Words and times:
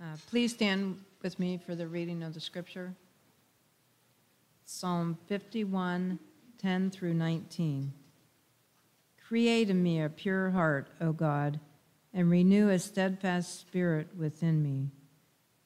Uh, 0.00 0.16
Please 0.28 0.52
stand 0.52 1.02
with 1.22 1.40
me 1.40 1.58
for 1.58 1.74
the 1.74 1.88
reading 1.88 2.22
of 2.22 2.32
the 2.32 2.40
scripture. 2.40 2.94
Psalm 4.64 5.18
51, 5.26 6.20
10 6.58 6.90
through 6.90 7.14
19. 7.14 7.92
Create 9.26 9.70
in 9.70 9.82
me 9.82 10.00
a 10.00 10.08
pure 10.08 10.50
heart, 10.50 10.88
O 11.00 11.12
God, 11.12 11.58
and 12.14 12.30
renew 12.30 12.68
a 12.68 12.78
steadfast 12.78 13.58
spirit 13.60 14.08
within 14.16 14.62
me. 14.62 14.90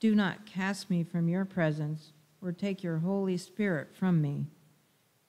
Do 0.01 0.15
not 0.15 0.47
cast 0.47 0.89
me 0.89 1.05
from 1.05 1.29
your 1.29 1.45
presence 1.45 2.13
or 2.41 2.53
take 2.53 2.83
your 2.83 2.99
Holy 2.99 3.37
Spirit 3.37 3.95
from 3.95 4.23
me. 4.23 4.47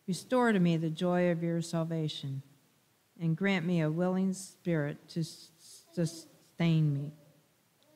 Restore 0.08 0.54
to 0.54 0.60
me 0.60 0.78
the 0.78 0.90
joy 0.90 1.30
of 1.30 1.44
your 1.44 1.62
salvation 1.62 2.42
and 3.20 3.36
grant 3.36 3.66
me 3.66 3.82
a 3.82 3.92
willing 3.92 4.34
spirit 4.34 5.10
to 5.10 5.24
sustain 5.24 6.94
me. 6.94 7.12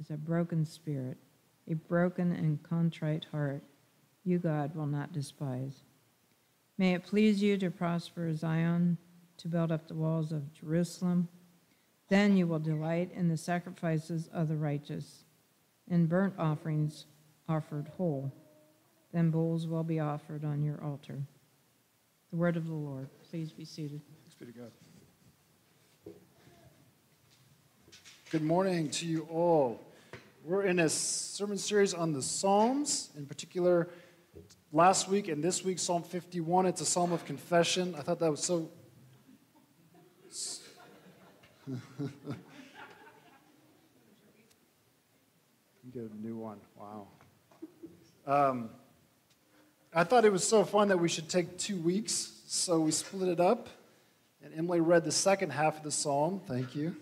is 0.00 0.10
a 0.10 0.16
broken 0.16 0.64
spirit, 0.64 1.18
a 1.68 1.74
broken 1.74 2.32
and 2.32 2.62
contrite 2.62 3.26
heart, 3.30 3.62
you, 4.24 4.38
God, 4.38 4.74
will 4.74 4.86
not 4.86 5.12
despise. 5.12 5.82
May 6.76 6.94
it 6.94 7.04
please 7.04 7.42
you 7.42 7.56
to 7.58 7.70
prosper 7.70 8.32
Zion, 8.34 8.98
to 9.38 9.48
build 9.48 9.72
up 9.72 9.88
the 9.88 9.94
walls 9.94 10.32
of 10.32 10.52
Jerusalem. 10.52 11.28
Then 12.08 12.36
you 12.36 12.46
will 12.46 12.58
delight 12.58 13.10
in 13.14 13.28
the 13.28 13.36
sacrifices 13.36 14.28
of 14.32 14.48
the 14.48 14.56
righteous, 14.56 15.24
in 15.88 16.06
burnt 16.06 16.34
offerings 16.38 17.06
offered 17.48 17.88
whole. 17.96 18.32
Then 19.12 19.30
bulls 19.30 19.66
will 19.66 19.84
be 19.84 20.00
offered 20.00 20.44
on 20.44 20.62
your 20.62 20.82
altar. 20.84 21.18
The 22.30 22.36
word 22.36 22.56
of 22.56 22.66
the 22.66 22.74
Lord. 22.74 23.08
Please 23.30 23.52
be 23.52 23.64
seated. 23.64 24.02
Thanks 24.22 24.34
be 24.34 24.46
to 24.46 24.52
God. 24.52 24.70
Good 28.30 28.42
morning 28.42 28.90
to 28.90 29.06
you 29.06 29.26
all. 29.30 29.87
We're 30.48 30.62
in 30.62 30.78
a 30.78 30.88
sermon 30.88 31.58
series 31.58 31.92
on 31.92 32.14
the 32.14 32.22
Psalms, 32.22 33.10
in 33.18 33.26
particular, 33.26 33.90
last 34.72 35.06
week 35.06 35.28
and 35.28 35.44
this 35.44 35.62
week, 35.62 35.78
Psalm 35.78 36.02
51. 36.02 36.64
It's 36.64 36.80
a 36.80 36.86
psalm 36.86 37.12
of 37.12 37.22
confession. 37.26 37.94
I 37.94 38.00
thought 38.00 38.18
that 38.20 38.30
was 38.30 38.42
so. 38.42 38.70
you 41.68 42.10
get 45.92 46.10
a 46.10 46.26
new 46.26 46.38
one. 46.38 46.60
Wow. 46.78 47.08
Um, 48.26 48.70
I 49.92 50.02
thought 50.02 50.24
it 50.24 50.32
was 50.32 50.48
so 50.48 50.64
fun 50.64 50.88
that 50.88 50.98
we 50.98 51.10
should 51.10 51.28
take 51.28 51.58
two 51.58 51.76
weeks, 51.76 52.40
so 52.46 52.80
we 52.80 52.90
split 52.90 53.28
it 53.28 53.38
up. 53.38 53.68
And 54.42 54.54
Emily 54.54 54.80
read 54.80 55.04
the 55.04 55.12
second 55.12 55.50
half 55.50 55.76
of 55.76 55.82
the 55.82 55.92
psalm. 55.92 56.40
Thank 56.46 56.74
you. 56.74 56.96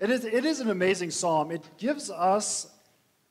It, 0.00 0.10
is, 0.10 0.24
it 0.24 0.44
is 0.44 0.60
an 0.60 0.70
amazing 0.70 1.10
psalm. 1.10 1.50
It 1.50 1.64
gives 1.78 2.10
us 2.10 2.68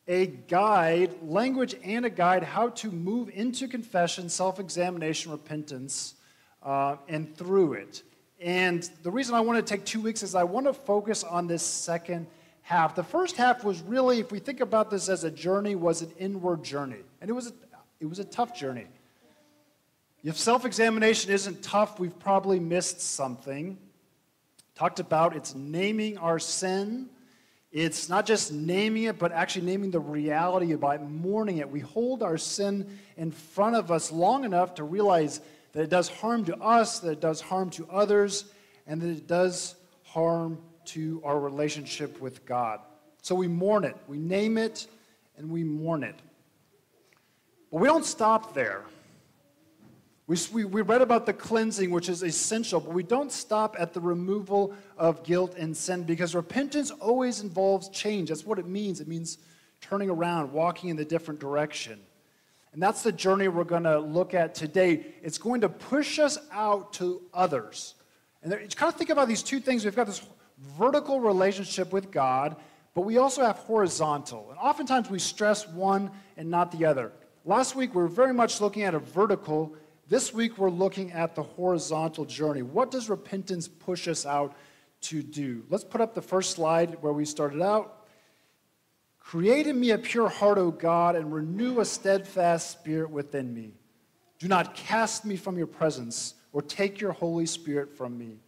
a 0.08 0.28
guide, 0.28 1.14
language 1.22 1.76
and 1.84 2.06
a 2.06 2.09
guide, 2.09 2.44
how 2.44 2.70
to 2.70 2.92
move 2.92 3.30
into 3.34 3.68
confession, 3.68 4.30
self 4.30 4.59
examination, 4.59 5.32
repentance, 5.32 6.16
uh, 6.64 6.97
and 7.08 7.36
through 7.36 7.74
it. 7.74 8.03
And 8.40 8.90
the 9.03 9.12
reason 9.12 9.36
I 9.36 9.41
want 9.41 9.66
to 9.66 9.74
take 9.75 9.86
two 9.86 10.02
weeks 10.02 10.24
is 10.24 10.36
I 10.36 10.44
want 10.44 10.68
to 10.68 10.74
focus 10.74 11.24
on 11.24 11.47
this 11.47 11.64
second 11.64 12.28
half. 12.62 12.96
The 12.96 13.03
first 13.03 13.36
half 13.38 13.64
was 13.64 13.81
really, 13.81 14.20
if 14.20 14.31
we 14.31 14.40
think 14.40 14.59
about 14.59 14.91
this 14.91 15.09
as 15.09 15.24
a 15.24 15.31
journey, 15.31 15.75
was 15.75 16.02
an 16.02 16.12
inward 16.20 16.64
journey. 16.64 17.03
And 17.22 17.30
it 17.30 17.34
was 17.34 17.47
a, 17.47 17.53
it 18.00 18.06
was 18.06 18.20
a 18.20 18.25
tough 18.25 18.56
journey. 18.58 18.86
If 20.24 20.38
self 20.38 20.66
examination 20.66 21.31
isn't 21.31 21.64
tough, 21.64 22.00
we've 22.00 22.18
probably 22.20 22.59
missed 22.59 23.02
something. 23.02 23.78
Talked 24.78 25.00
about 25.00 25.36
it's 25.36 25.56
naming 25.56 26.20
our 26.20 26.38
sin. 26.38 27.10
It's 27.72 28.10
not 28.10 28.28
just 28.28 28.52
naming 28.54 29.06
it, 29.06 29.18
but 29.18 29.32
actually 29.32 29.66
naming 29.66 29.90
the 29.90 30.00
reality 30.00 30.76
by 30.76 31.00
mourning 31.00 31.58
it. 31.58 31.72
We 31.72 31.80
hold 31.80 32.22
our 32.22 32.38
sin 32.38 33.00
in 33.18 33.32
front 33.32 33.76
of 33.76 33.90
us 33.90 34.12
long 34.12 34.46
enough 34.46 34.76
to 34.76 34.84
realize 34.84 35.42
that 35.74 35.82
it 35.82 35.90
does 35.90 36.10
harm 36.10 36.46
to 36.46 36.56
us, 36.58 37.00
that 37.00 37.14
it 37.14 37.22
does 37.22 37.42
harm 37.42 37.72
to 37.72 37.88
others, 37.90 38.46
and 38.86 39.02
that 39.02 39.10
it 39.10 39.26
does 39.26 39.74
harm 40.04 40.60
to 40.86 41.24
our 41.26 41.40
relationship 41.40 42.22
with 42.22 42.46
God. 42.46 42.80
So 43.24 43.34
we 43.34 43.48
mourn 43.48 43.84
it, 43.84 43.98
we 44.08 44.20
name 44.20 44.59
it, 44.59 44.86
and 45.38 45.50
we 45.50 45.64
mourn 45.64 46.04
it. 46.04 46.20
But 47.72 47.82
we 47.82 47.88
don't 47.88 48.06
stop 48.06 48.54
there. 48.54 48.84
We, 50.28 50.36
we, 50.52 50.66
we, 50.66 50.82
read 50.82 51.02
about 51.02 51.26
the 51.26 51.32
cleansing, 51.32 51.90
which 51.90 52.10
is 52.10 52.22
essential, 52.22 52.82
but 52.82 52.94
we 52.94 53.02
don't 53.02 53.32
stop 53.32 53.78
at 53.80 53.94
the 53.94 54.02
removal 54.02 54.74
of 54.98 55.24
guilt 55.24 55.56
and 55.58 55.76
sin 55.76 56.04
because 56.04 56.36
repentance 56.36 56.92
always 56.92 57.40
involves 57.40 57.88
change. 57.88 58.28
That's 58.28 58.46
what 58.46 58.60
it 58.60 58.68
means. 58.68 59.00
It 59.00 59.08
means 59.08 59.38
turning 59.80 60.10
around, 60.10 60.52
walking 60.52 60.90
in 60.90 61.00
a 61.00 61.06
different 61.06 61.40
direction. 61.40 62.00
And 62.74 62.84
that's 62.84 63.04
the 63.04 63.12
journey 63.14 63.48
we're 63.48 63.64
going 63.64 63.84
to 63.84 64.00
look 64.00 64.34
at 64.34 64.54
today. 64.54 65.06
It's 65.24 65.38
going 65.38 65.62
to 65.62 65.70
push 65.70 66.20
us 66.20 66.38
out 66.52 66.92
to 66.94 67.22
others. 67.34 67.96
And 68.44 68.52
there, 68.52 68.59
kind 68.59 68.92
of 68.92 68.98
think 68.98 69.09
about 69.09 69.30
these 69.30 69.42
two 69.42 69.62
things. 69.62 69.86
We've 69.86 69.96
got 69.96 70.08
this 70.08 70.28
vertical 70.78 71.22
relationship 71.22 71.94
with 71.94 72.12
God, 72.12 72.58
but 72.94 73.02
we 73.02 73.18
also 73.18 73.44
have 73.44 73.58
horizontal. 73.59 74.48
And 74.50 74.59
oftentimes 74.59 75.09
we 75.09 75.20
stress 75.20 75.68
one 75.70 76.12
and 76.36 76.50
not 76.50 76.74
the 76.74 76.86
other. 76.86 77.14
Last 77.46 77.78
week 77.78 77.96
we 77.96 78.02
were 78.02 78.09
very 78.09 78.34
much 78.34 78.59
looking 78.59 78.84
at 78.84 78.94
a 78.94 79.00
vertical 79.00 79.74
this 80.09 80.34
week, 80.34 80.57
we're 80.57 80.69
looking 80.69 81.12
at 81.12 81.35
the 81.35 81.44
horizontal 81.44 82.25
journey. 82.25 82.62
What 82.62 82.91
does 82.91 83.09
repentance 83.09 83.68
push 83.68 84.07
us 84.07 84.25
out 84.25 84.56
to 85.01 85.22
do? 85.22 85.63
Let's 85.69 85.84
put 85.84 86.00
up 86.00 86.16
the 86.16 86.22
first 86.22 86.51
slide 86.51 86.97
where 87.01 87.13
we 87.13 87.25
started 87.25 87.62
out. 87.62 88.07
Create 89.19 89.67
in 89.67 89.78
me 89.78 89.91
a 89.91 89.97
pure 89.97 90.29
heart, 90.29 90.57
O 90.57 90.72
God, 90.72 91.17
and 91.17 91.34
renew 91.34 91.81
a 91.81 91.85
steadfast 91.85 92.72
spirit 92.72 93.09
within 93.09 93.53
me. 93.53 93.73
Do 94.40 94.47
not 94.47 94.75
cast 94.75 95.25
me 95.25 95.35
from 95.35 95.57
your 95.57 95.67
presence 95.67 96.35
or 96.53 96.62
take 96.62 97.01
your 97.01 97.12
Holy 97.12 97.46
Spirit 97.46 97.97
from 97.97 98.17
me. 98.17 98.40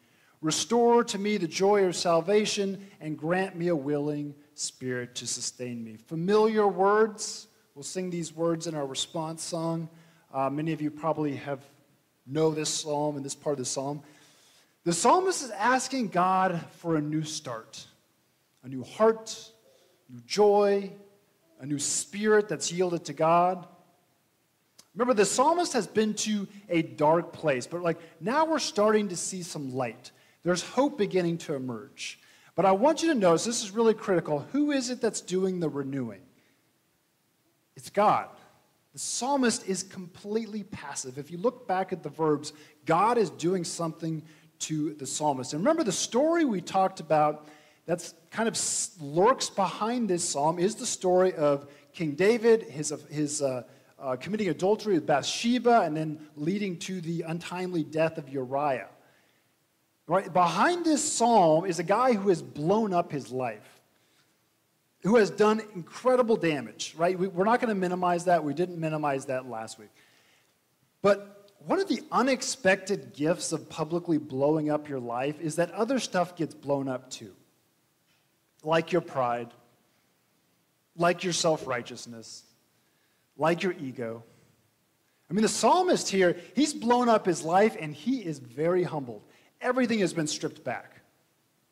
Restore 0.42 1.04
to 1.04 1.20
me 1.20 1.36
the 1.36 1.48
joy 1.48 1.84
of 1.84 1.98
salvation 1.98 2.88
and 3.02 3.18
grant 3.18 3.58
me 3.58 3.68
a 3.68 3.76
willing 3.76 4.34
spirit 4.54 5.16
to 5.16 5.28
sustain 5.28 5.84
me. 5.84 5.98
Familiar 6.08 6.66
words. 6.66 7.48
We'll 7.76 7.84
sing 7.84 8.10
these 8.10 8.34
words 8.34 8.66
in 8.66 8.76
our 8.76 8.86
response 8.86 9.44
song. 9.44 9.90
Uh, 10.32 10.50
many 10.50 10.74
of 10.74 10.82
you 10.82 10.92
probably 10.92 11.36
have 11.36 11.60
know 12.28 12.52
this 12.52 12.70
psalm 12.70 13.16
and 13.16 13.26
this 13.26 13.36
part 13.36 13.54
of 13.54 13.60
the 13.60 13.66
psalm. 13.66 14.04
The 14.84 14.94
psalmist 14.94 15.44
is 15.44 15.50
asking 15.52 16.10
God 16.10 16.64
for 16.78 16.96
a 16.96 17.02
new 17.02 17.24
start, 17.24 17.86
a 18.64 18.68
new 18.68 18.84
heart, 18.84 19.52
new 20.10 20.22
joy, 20.26 20.92
a 21.60 21.66
new 21.66 21.80
spirit 21.80 22.48
that's 22.48 22.72
yielded 22.72 23.06
to 23.06 23.14
God. 23.14 23.68
Remember, 24.96 25.14
the 25.14 25.26
psalmist 25.26 25.74
has 25.74 25.88
been 25.88 26.14
to 26.16 26.48
a 26.70 26.82
dark 26.82 27.34
place, 27.34 27.68
but 27.68 27.82
like 27.82 28.00
now 28.20 28.46
we're 28.46 28.60
starting 28.60 29.10
to 29.10 29.16
see 29.16 29.44
some 29.44 29.74
light. 29.74 30.12
There's 30.44 30.64
hope 30.64 30.98
beginning 30.98 31.40
to 31.40 31.56
emerge. 31.56 32.20
But 32.56 32.66
I 32.66 32.72
want 32.72 33.02
you 33.02 33.14
to 33.14 33.20
notice 33.20 33.46
this 33.46 33.64
is 33.64 33.72
really 33.72 33.94
critical. 33.94 34.46
Who 34.52 34.72
is 34.72 34.90
it 34.90 35.02
that's 35.02 35.22
doing 35.22 35.60
the 35.60 35.70
renewing? 35.70 36.22
It's 37.76 37.90
God. 37.90 38.28
The 38.94 39.00
psalmist 39.00 39.68
is 39.68 39.84
completely 39.84 40.64
passive. 40.64 41.18
If 41.18 41.30
you 41.30 41.38
look 41.38 41.68
back 41.68 41.94
at 41.94 42.02
the 42.02 42.10
verbs, 42.10 42.54
God 42.86 43.18
is 43.18 43.30
doing 43.30 43.64
something 43.64 44.24
to 44.60 44.94
the 44.96 45.06
psalmist. 45.06 45.54
And 45.54 45.62
remember 45.62 45.84
the 45.84 45.92
story 45.92 46.44
we 46.44 46.60
talked 46.60 47.00
about 47.00 47.48
that's 47.86 48.14
kind 48.32 48.48
of 48.48 48.60
lurks 49.00 49.50
behind 49.50 50.10
this 50.10 50.28
psalm 50.28 50.60
is 50.60 50.76
the 50.76 50.86
story 50.86 51.34
of 51.34 51.72
King 51.94 52.12
David, 52.12 52.64
his, 52.64 52.94
his 53.10 53.42
uh, 53.42 53.64
uh, 54.00 54.16
committing 54.16 54.50
adultery 54.50 54.96
with 54.96 55.06
Bathsheba, 55.06 55.82
and 55.82 55.96
then 55.96 56.20
leading 56.36 56.78
to 56.80 57.02
the 57.02 57.24
untimely 57.24 57.84
death 57.84 58.18
of 58.18 58.30
Uriah. 58.30 58.90
Right? 60.08 60.32
Behind 60.32 60.86
this 60.86 61.04
psalm 61.04 61.66
is 61.66 61.80
a 61.80 61.84
guy 61.84 62.14
who 62.14 62.30
has 62.30 62.42
blown 62.42 62.94
up 62.94 63.12
his 63.12 63.32
life 63.32 63.79
who 65.02 65.16
has 65.16 65.30
done 65.30 65.62
incredible 65.76 66.36
damage, 66.36 66.94
right? 66.98 67.18
We, 67.18 67.28
are 67.28 67.46
not 67.46 67.62
going 67.62 67.70
to 67.70 67.80
minimize 67.80 68.26
that. 68.26 68.44
We 68.44 68.54
didn't 68.54 68.80
minimize 68.80 69.26
that 69.26 69.50
last 69.50 69.80
week. 69.80 69.90
But 71.02 71.52
one 71.66 71.80
of 71.80 71.88
the 71.88 72.02
unexpected 72.12 73.14
gifts 73.14 73.52
of 73.52 73.70
publicly 73.70 74.18
blowing 74.18 74.70
up 74.70 74.90
your 74.90 75.00
life 75.00 75.40
is 75.40 75.56
that 75.56 75.72
other 75.72 76.00
stuff 76.00 76.36
gets 76.36 76.54
blown 76.54 76.88
up 76.88 77.10
too, 77.10 77.34
like 78.64 78.92
your 78.92 79.02
pride, 79.02 79.50
like 80.96 81.24
your 81.24 81.34
self 81.34 81.66
righteousness, 81.66 82.44
like 83.38 83.64
your 83.64 83.74
ego. 83.74 84.24
I 85.30 85.34
mean, 85.34 85.44
the 85.44 85.48
psalmist 85.48 86.10
here, 86.10 86.38
he's 86.56 86.74
blown 86.74 87.08
up 87.08 87.26
his 87.26 87.44
life 87.44 87.78
and 87.80 87.94
he 87.94 88.20
is 88.20 88.40
very 88.40 88.84
humbled. 88.84 89.24
Everything 89.62 90.00
has 90.00 90.14
been 90.14 90.28
stripped 90.28 90.64
back. 90.64 91.02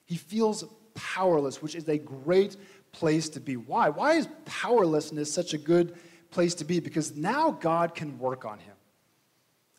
He 0.05 0.15
feels 0.15 0.63
powerless, 0.93 1.61
which 1.61 1.75
is 1.75 1.87
a 1.87 1.97
great 1.97 2.55
place 2.91 3.29
to 3.29 3.39
be. 3.39 3.57
Why? 3.57 3.89
Why 3.89 4.13
is 4.13 4.27
powerlessness 4.45 5.31
such 5.31 5.53
a 5.53 5.57
good 5.57 5.95
place 6.31 6.55
to 6.55 6.65
be? 6.65 6.79
Because 6.79 7.15
now 7.15 7.51
God 7.51 7.95
can 7.95 8.19
work 8.19 8.45
on 8.45 8.59
him. 8.59 8.73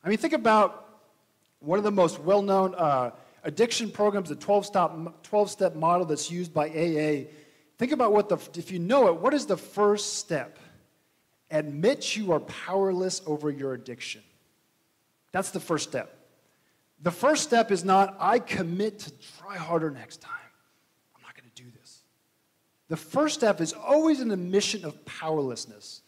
I 0.04 0.08
mean, 0.08 0.18
think 0.18 0.34
about 0.34 0.88
one 1.60 1.78
of 1.78 1.84
the 1.84 1.90
most 1.90 2.20
well 2.20 2.42
known 2.42 2.74
uh, 2.74 3.10
addiction 3.44 3.90
programs, 3.90 4.28
the 4.28 4.36
12 4.36 4.66
step, 4.66 4.92
12 5.22 5.50
step 5.50 5.74
model 5.74 6.06
that's 6.06 6.30
used 6.30 6.54
by 6.54 6.68
AA. 6.68 7.28
Think 7.78 7.92
about 7.92 8.12
what 8.12 8.28
the, 8.28 8.38
if 8.58 8.70
you 8.70 8.78
know 8.78 9.08
it, 9.08 9.16
what 9.16 9.34
is 9.34 9.46
the 9.46 9.56
first 9.56 10.14
step? 10.18 10.58
Admit 11.50 12.16
you 12.16 12.32
are 12.32 12.40
powerless 12.40 13.22
over 13.26 13.50
your 13.50 13.72
addiction. 13.72 14.22
That's 15.32 15.50
the 15.50 15.60
first 15.60 15.88
step. 15.88 16.14
The 17.00 17.10
first 17.10 17.44
step 17.44 17.70
is 17.70 17.84
not, 17.84 18.16
I 18.18 18.38
commit 18.38 18.98
to 19.00 19.12
try 19.38 19.56
harder 19.56 19.90
next 19.90 20.20
time. 20.20 20.32
I'm 21.14 21.22
not 21.22 21.36
going 21.36 21.48
to 21.48 21.62
do 21.62 21.70
this. 21.78 22.02
The 22.88 22.96
first 22.96 23.34
step 23.34 23.60
is 23.60 23.72
always 23.72 24.20
an 24.20 24.30
admission 24.30 24.84
of 24.84 25.04
powerlessness. 25.04 26.02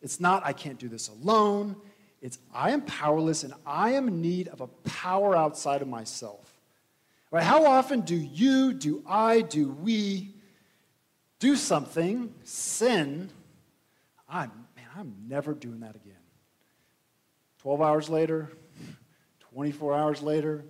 It's 0.00 0.20
not, 0.20 0.44
I 0.44 0.52
can't 0.52 0.78
do 0.78 0.88
this 0.88 1.08
alone. 1.08 1.76
It's, 2.20 2.38
I 2.54 2.70
am 2.70 2.82
powerless 2.82 3.44
and 3.44 3.52
I 3.66 3.92
am 3.92 4.08
in 4.08 4.22
need 4.22 4.48
of 4.48 4.62
a 4.62 4.66
power 4.66 5.36
outside 5.36 5.82
of 5.82 5.88
myself. 5.88 6.50
Right? 7.30 7.42
How 7.42 7.66
often 7.66 8.00
do 8.00 8.14
you, 8.14 8.72
do 8.72 9.02
I, 9.06 9.42
do 9.42 9.68
we 9.68 10.34
do 11.38 11.56
something, 11.56 12.32
sin? 12.44 13.28
I'm, 14.28 14.50
man, 14.76 14.86
I'm 14.96 15.14
never 15.28 15.52
doing 15.52 15.80
that 15.80 15.96
again. 15.96 16.14
12 17.58 17.82
hours 17.82 18.08
later, 18.08 18.52
24 19.52 19.94
hours 19.94 20.22
later, 20.22 20.64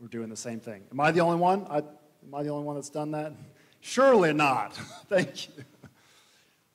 we're 0.00 0.08
doing 0.08 0.28
the 0.28 0.36
same 0.36 0.60
thing. 0.60 0.82
Am 0.92 1.00
I 1.00 1.10
the 1.10 1.20
only 1.20 1.38
one? 1.38 1.66
I, 1.68 1.78
am 1.78 2.34
I 2.34 2.42
the 2.42 2.50
only 2.50 2.64
one 2.64 2.76
that's 2.76 2.90
done 2.90 3.10
that? 3.12 3.32
Surely 3.80 4.32
not. 4.32 4.74
Thank 5.08 5.48
you. 5.48 5.64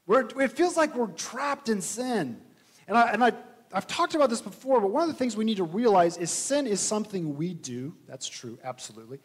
We're, 0.07 0.27
it 0.39 0.51
feels 0.51 0.77
like 0.77 0.95
we're 0.95 1.07
trapped 1.07 1.69
in 1.69 1.81
sin. 1.81 2.39
And, 2.87 2.97
I, 2.97 3.11
and 3.11 3.23
I, 3.23 3.33
I've 3.73 3.87
talked 3.87 4.15
about 4.15 4.29
this 4.29 4.41
before, 4.41 4.79
but 4.79 4.91
one 4.91 5.03
of 5.03 5.09
the 5.09 5.15
things 5.15 5.35
we 5.35 5.45
need 5.45 5.57
to 5.57 5.63
realize 5.63 6.17
is 6.17 6.29
sin 6.29 6.67
is 6.67 6.79
something 6.79 7.35
we 7.35 7.53
do. 7.53 7.95
That's 8.07 8.27
true, 8.27 8.59
absolutely. 8.63 9.19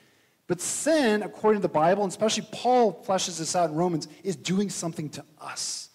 But 0.47 0.61
sin, 0.61 1.23
according 1.23 1.61
to 1.61 1.63
the 1.63 1.73
Bible, 1.73 2.03
and 2.03 2.11
especially 2.11 2.47
Paul 2.51 3.05
fleshes 3.07 3.39
this 3.39 3.55
out 3.55 3.71
in 3.71 3.77
Romans, 3.77 4.09
is 4.25 4.35
doing 4.37 4.69
something 4.71 5.09
to 5.11 5.25
us. 5.41 5.91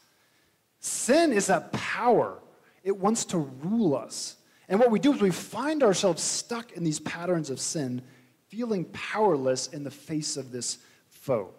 Sin 0.80 1.34
is 1.34 1.48
that 1.48 1.74
power, 1.74 2.40
it 2.84 2.96
wants 2.96 3.26
to 3.26 3.40
rule 3.40 3.96
us. 3.96 4.38
And 4.70 4.80
what 4.80 4.92
we 4.92 5.00
do 5.00 5.14
is 5.14 5.22
we 5.22 5.32
find 5.32 5.84
ourselves 5.84 6.24
stuck 6.24 6.72
in 6.74 6.84
these 6.84 7.00
patterns 7.00 7.50
of 7.50 7.60
sin, 7.60 8.02
feeling 8.48 8.86
powerless 8.86 9.68
in 9.68 9.84
the 9.84 9.92
face 9.92 10.38
of 10.38 10.52
this 10.52 10.78
foe. 11.10 11.54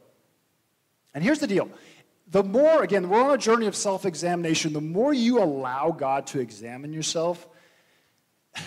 And 1.16 1.24
here's 1.24 1.38
the 1.38 1.46
deal 1.46 1.68
the 2.28 2.44
more, 2.44 2.82
again, 2.82 3.08
we're 3.08 3.22
on 3.22 3.32
a 3.32 3.38
journey 3.38 3.66
of 3.66 3.74
self 3.74 4.04
examination, 4.04 4.72
the 4.72 4.80
more 4.80 5.14
you 5.14 5.42
allow 5.42 5.90
God 5.90 6.26
to 6.28 6.40
examine 6.40 6.92
yourself, 6.92 7.48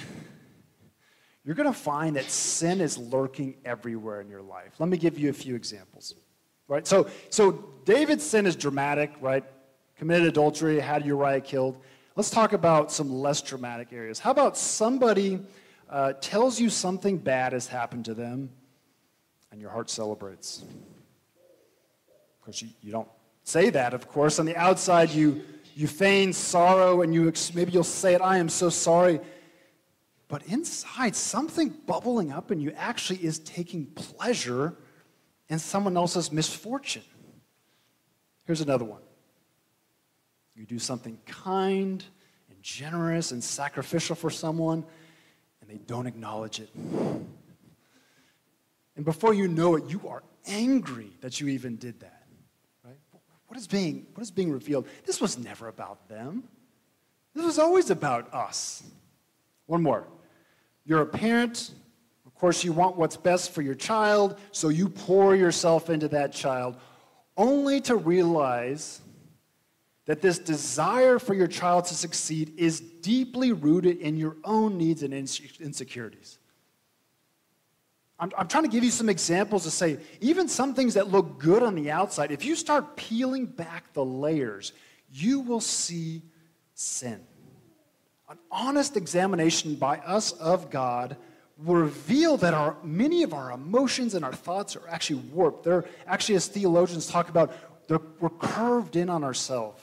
you're 1.46 1.56
going 1.56 1.72
to 1.72 1.80
find 1.80 2.16
that 2.16 2.30
sin 2.32 2.82
is 2.82 2.98
lurking 2.98 3.56
everywhere 3.64 4.20
in 4.20 4.30
your 4.30 4.42
life. 4.42 4.74
Let 4.80 4.90
me 4.90 4.98
give 4.98 5.20
you 5.20 5.30
a 5.30 5.34
few 5.34 5.56
examples. 5.56 6.16
Right? 6.68 6.88
So, 6.88 7.10
so 7.30 7.52
David's 7.86 8.24
sin 8.24 8.48
is 8.48 8.56
dramatic, 8.56 9.12
right? 9.22 9.44
Committed 9.96 10.28
adultery, 10.28 10.80
had 10.80 11.06
Uriah 11.06 11.42
killed. 11.42 11.80
Let's 12.16 12.32
talk 12.32 12.54
about 12.54 12.92
some 12.92 13.12
less 13.12 13.42
dramatic 13.44 13.94
areas. 13.94 14.18
How 14.18 14.32
about 14.32 14.58
somebody 14.58 15.40
uh, 15.88 16.14
tells 16.14 16.60
you 16.60 16.72
something 16.72 17.18
bad 17.18 17.54
has 17.54 17.68
happened 17.68 18.06
to 18.06 18.16
them 18.16 18.50
and 19.52 19.62
your 19.62 19.70
heart 19.70 19.90
celebrates? 19.90 20.64
Course, 22.50 22.64
you, 22.64 22.70
you 22.82 22.92
don't 22.92 23.08
say 23.44 23.70
that, 23.70 23.94
of 23.94 24.08
course. 24.08 24.40
On 24.40 24.46
the 24.48 24.56
outside, 24.56 25.12
you, 25.12 25.44
you 25.76 25.88
feign 25.88 26.34
sorrow 26.34 27.04
and 27.04 27.14
you 27.14 27.32
maybe 27.54 27.72
you'll 27.72 27.84
say 27.84 28.16
it, 28.16 28.22
I 28.22 28.40
am 28.40 28.50
so 28.50 28.72
sorry. 28.72 29.20
But 30.28 30.42
inside, 30.48 31.16
something 31.16 31.70
bubbling 31.86 32.32
up 32.32 32.50
in 32.50 32.60
you 32.60 32.72
actually 32.76 33.24
is 33.24 33.38
taking 33.38 33.86
pleasure 33.86 34.74
in 35.48 35.60
someone 35.60 35.96
else's 35.96 36.32
misfortune. 36.32 37.04
Here's 38.46 38.62
another 38.62 38.86
one. 38.86 39.02
You 40.56 40.66
do 40.66 40.80
something 40.80 41.20
kind 41.28 42.04
and 42.50 42.64
generous 42.64 43.32
and 43.32 43.44
sacrificial 43.44 44.16
for 44.16 44.32
someone, 44.32 44.84
and 45.62 45.70
they 45.70 45.78
don't 45.86 46.08
acknowledge 46.08 46.60
it. 46.60 46.72
And 48.96 49.06
before 49.06 49.36
you 49.36 49.48
know 49.48 49.76
it, 49.76 49.84
you 49.88 50.02
are 50.08 50.24
angry 50.48 51.12
that 51.22 51.40
you 51.40 51.50
even 51.50 51.76
did 51.76 52.00
that. 52.00 52.19
What 53.50 53.58
is 53.58 53.68
being, 53.68 54.06
what 54.14 54.22
is 54.22 54.32
being 54.32 54.52
revealed? 54.52 54.88
This 55.06 55.20
was 55.20 55.38
never 55.38 55.68
about 55.68 56.08
them. 56.08 56.44
This 57.34 57.44
was 57.44 57.60
always 57.60 57.90
about 57.90 58.34
us. 58.34 58.84
One 59.66 59.84
more. 59.84 60.08
You're 60.86 61.02
a 61.02 61.06
parent. 61.06 61.72
Of 62.26 62.36
course, 62.36 62.64
you 62.64 62.72
want 62.72 62.96
what's 62.96 63.18
best 63.18 63.52
for 63.52 63.62
your 63.62 63.76
child, 63.76 64.40
so 64.52 64.70
you 64.70 64.88
pour 64.88 65.36
yourself 65.36 65.90
into 65.90 66.08
that 66.10 66.32
child, 66.32 66.78
only 67.38 67.82
to 67.82 67.96
realize 67.96 69.02
that 70.06 70.22
this 70.22 70.40
desire 70.40 71.20
for 71.20 71.34
your 71.34 71.48
child 71.48 71.86
to 71.86 71.94
succeed 71.94 72.54
is 72.58 72.80
deeply 72.80 73.52
rooted 73.52 73.98
in 73.98 74.16
your 74.16 74.38
own 74.44 74.78
needs 74.78 75.04
and 75.04 75.14
insecurities. 75.14 76.39
I'm, 78.20 78.32
I'm 78.38 78.48
trying 78.48 78.66
to 78.66 78.70
give 78.70 78.84
you 78.84 78.92
some 78.92 79.10
examples 79.10 79.64
to 79.64 79.72
say, 79.72 79.98
even 80.20 80.48
some 80.48 80.74
things 80.74 80.96
that 80.96 81.10
look 81.10 81.40
good 81.40 81.64
on 81.64 81.76
the 81.76 81.92
outside, 81.92 82.32
if 82.32 82.44
you 82.44 82.56
start 82.56 82.96
peeling 82.98 83.46
back 83.46 83.94
the 83.94 84.04
layers, 84.04 84.74
you 85.12 85.40
will 85.40 85.62
see 85.62 86.22
sin. 86.74 87.22
An 88.30 88.38
honest 88.52 88.98
examination 88.98 89.76
by 89.76 89.98
us 90.00 90.34
of 90.34 90.70
God 90.70 91.18
will 91.58 91.76
reveal 91.76 92.38
that 92.38 92.54
our, 92.54 92.78
many 92.84 93.24
of 93.24 93.34
our 93.34 93.52
emotions 93.52 94.14
and 94.14 94.24
our 94.24 94.34
thoughts 94.34 94.76
are 94.76 94.88
actually 94.88 95.22
warped. 95.34 95.64
They're 95.64 95.86
actually, 96.06 96.36
as 96.36 96.48
theologians 96.48 97.08
talk 97.08 97.30
about, 97.30 97.54
we're 97.90 98.30
curved 98.30 98.96
in 98.96 99.10
on 99.10 99.24
ourselves. 99.24 99.82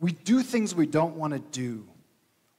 We 0.00 0.12
do 0.12 0.42
things 0.42 0.74
we 0.74 0.86
don't 0.86 1.16
want 1.16 1.32
to 1.32 1.38
do. 1.38 1.86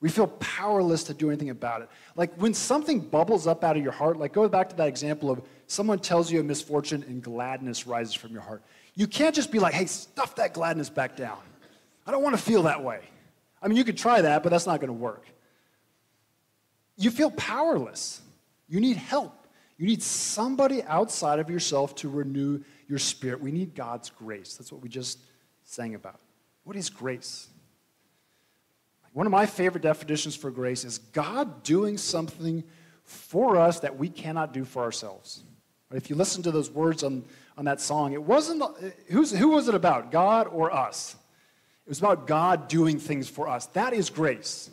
We 0.02 0.10
feel 0.10 0.28
powerless 0.28 1.04
to 1.06 1.14
do 1.14 1.30
anything 1.30 1.52
about 1.52 1.84
it. 1.84 1.90
Like 2.16 2.34
when 2.36 2.56
something 2.56 3.00
bubbles 3.00 3.46
up 3.46 3.64
out 3.64 3.78
of 3.78 3.84
your 3.84 3.92
heart, 3.92 4.18
like 4.18 4.34
go 4.34 4.50
back 4.50 4.70
to 4.70 4.76
that 4.78 4.88
example 4.88 5.30
of 5.30 5.42
someone 5.68 6.00
tells 6.00 6.32
you 6.32 6.40
a 6.40 6.44
misfortune 6.44 7.06
and 7.08 7.22
gladness 7.22 7.86
rises 7.86 8.16
from 8.16 8.32
your 8.32 8.42
heart. 8.42 8.64
You 8.96 9.06
can't 9.08 9.34
just 9.34 9.52
be 9.52 9.60
like, 9.60 9.76
hey, 9.76 9.86
stuff 9.86 10.36
that 10.36 10.54
gladness 10.54 10.90
back 10.90 11.16
down. 11.16 11.38
I 12.06 12.12
don't 12.12 12.24
want 12.24 12.36
to 12.36 12.42
feel 12.42 12.64
that 12.64 12.84
way. 12.84 13.02
I 13.62 13.68
mean, 13.68 13.78
you 13.78 13.84
could 13.84 13.98
try 13.98 14.22
that, 14.22 14.42
but 14.42 14.50
that's 14.50 14.66
not 14.66 14.80
going 14.80 14.88
to 14.88 14.94
work. 14.94 15.26
You 16.98 17.12
feel 17.12 17.30
powerless. 17.32 18.22
You 18.68 18.80
need 18.80 18.98
help. 18.98 19.36
You 19.78 19.86
need 19.86 20.02
somebody 20.02 20.84
outside 20.84 21.40
of 21.40 21.50
yourself 21.50 21.96
to 21.98 22.10
renew 22.10 22.64
your 22.88 23.00
spirit. 23.00 23.40
We 23.40 23.52
need 23.52 23.76
God's 23.76 24.10
grace. 24.10 24.56
That's 24.56 24.72
what 24.72 24.82
we 24.82 24.90
just 24.90 25.20
sang 25.64 25.94
about. 25.94 26.20
What 26.64 26.76
is 26.76 26.90
grace? 26.90 27.48
One 29.14 29.26
of 29.26 29.32
my 29.32 29.46
favorite 29.46 29.84
definitions 29.84 30.36
for 30.36 30.52
grace 30.52 30.86
is 30.86 31.00
God 31.00 31.64
doing 31.64 31.98
something 31.98 32.64
for 33.04 33.58
us 33.58 33.82
that 33.82 33.98
we 33.98 34.10
cannot 34.10 34.54
do 34.54 34.64
for 34.64 34.84
ourselves. 34.84 35.44
If 35.94 36.10
you 36.10 36.16
listen 36.16 36.44
to 36.44 36.52
those 36.52 36.72
words 36.72 37.04
on, 37.04 37.26
on 37.58 37.66
that 37.66 37.82
song, 37.82 38.14
it 38.14 38.24
wasn't, 38.24 38.64
who's, 39.08 39.32
who 39.32 39.50
was 39.50 39.68
it 39.68 39.76
about, 39.76 40.12
God 40.12 40.48
or 40.48 40.74
us? 40.74 41.16
It 41.86 41.90
was 41.90 42.00
about 42.00 42.28
God 42.28 42.70
doing 42.70 43.00
things 43.00 43.28
for 43.28 43.50
us. 43.50 43.66
That 43.68 43.94
is 43.94 44.10
grace. 44.10 44.70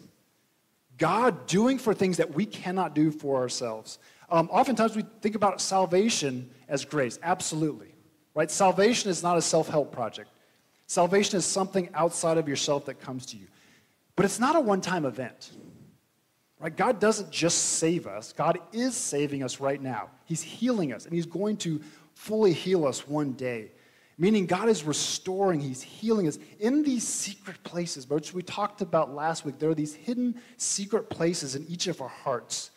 God 0.98 1.46
doing 1.46 1.78
for 1.78 1.94
things 1.94 2.18
that 2.18 2.34
we 2.34 2.46
cannot 2.46 2.94
do 2.94 3.10
for 3.10 3.38
ourselves. 3.38 3.98
Um, 4.30 4.48
oftentimes 4.52 4.94
we 4.94 5.04
think 5.20 5.34
about 5.34 5.60
salvation 5.60 6.50
as 6.68 6.84
grace. 6.84 7.18
Absolutely. 7.22 7.94
Right? 8.34 8.50
Salvation 8.50 9.10
is 9.10 9.22
not 9.22 9.36
a 9.36 9.42
self 9.42 9.68
help 9.68 9.90
project, 9.90 10.30
salvation 10.86 11.38
is 11.38 11.44
something 11.44 11.88
outside 11.94 12.38
of 12.38 12.48
yourself 12.48 12.84
that 12.86 13.00
comes 13.00 13.26
to 13.26 13.36
you. 13.36 13.46
But 14.18 14.24
it's 14.24 14.40
not 14.40 14.56
a 14.56 14.60
one 14.60 14.80
time 14.80 15.04
event. 15.04 15.52
Right? 16.58 16.76
God 16.76 16.98
doesn't 16.98 17.30
just 17.30 17.56
save 17.78 18.08
us, 18.08 18.32
God 18.32 18.58
is 18.72 18.96
saving 18.96 19.44
us 19.44 19.60
right 19.60 19.80
now. 19.80 20.10
He's 20.24 20.42
healing 20.42 20.92
us, 20.92 21.04
and 21.04 21.14
He's 21.14 21.24
going 21.24 21.56
to 21.58 21.80
fully 22.14 22.52
heal 22.52 22.84
us 22.84 23.06
one 23.06 23.34
day. 23.34 23.70
Meaning, 24.18 24.46
God 24.46 24.68
is 24.68 24.82
restoring, 24.82 25.60
He's 25.60 25.82
healing 25.82 26.26
us 26.26 26.36
in 26.58 26.82
these 26.82 27.06
secret 27.06 27.62
places, 27.62 28.10
which 28.10 28.34
we 28.34 28.42
talked 28.42 28.80
about 28.80 29.14
last 29.14 29.44
week. 29.44 29.60
There 29.60 29.70
are 29.70 29.74
these 29.74 29.94
hidden 29.94 30.42
secret 30.56 31.10
places 31.10 31.54
in 31.54 31.64
each 31.68 31.86
of 31.86 32.02
our 32.02 32.08
hearts. 32.08 32.72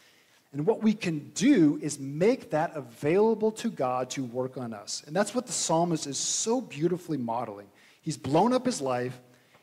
And 0.53 0.63
what 0.67 0.83
we 0.83 0.93
can 0.93 1.31
do 1.33 1.79
is 1.81 1.98
make 1.98 2.51
that 2.51 2.75
available 2.75 3.51
to 3.53 3.71
God 3.71 4.12
to 4.12 4.24
work 4.25 4.57
on 4.57 4.75
us. 4.75 5.01
And 5.07 5.15
that's 5.15 5.33
what 5.33 5.48
the 5.48 5.53
psalmist 5.53 6.05
is 6.05 6.19
so 6.19 6.62
beautifully 6.62 7.17
modeling. 7.17 7.69
He's 8.03 8.17
blown 8.17 8.53
up 8.53 8.67
his 8.67 8.79
life. 8.79 9.19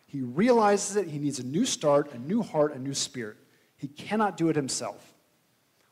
He 0.09 0.23
realizes 0.23 0.97
it. 0.97 1.07
He 1.07 1.19
needs 1.19 1.39
a 1.39 1.45
new 1.45 1.67
start, 1.67 2.13
a 2.15 2.19
new 2.19 2.43
heart, 2.43 2.75
a 2.75 2.79
new 2.79 2.95
spirit. 2.95 3.37
He 3.77 3.89
cannot 3.89 4.39
do 4.39 4.49
it 4.49 4.57
himself. 4.57 5.15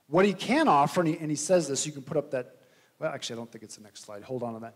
What 0.08 0.25
he 0.25 0.32
can 0.32 0.68
offer, 0.68 1.00
and 1.00 1.08
he, 1.08 1.18
and 1.18 1.30
he 1.30 1.37
says 1.37 1.68
this, 1.68 1.85
you 1.85 1.92
can 1.92 2.02
put 2.02 2.16
up 2.16 2.30
that, 2.30 2.56
well, 2.99 3.12
actually, 3.12 3.35
I 3.35 3.38
don't 3.38 3.52
think 3.52 3.62
it's 3.62 3.76
the 3.76 3.82
next 3.82 4.04
slide. 4.04 4.23
Hold 4.23 4.42
on 4.42 4.54
to 4.54 4.61
that. 4.61 4.75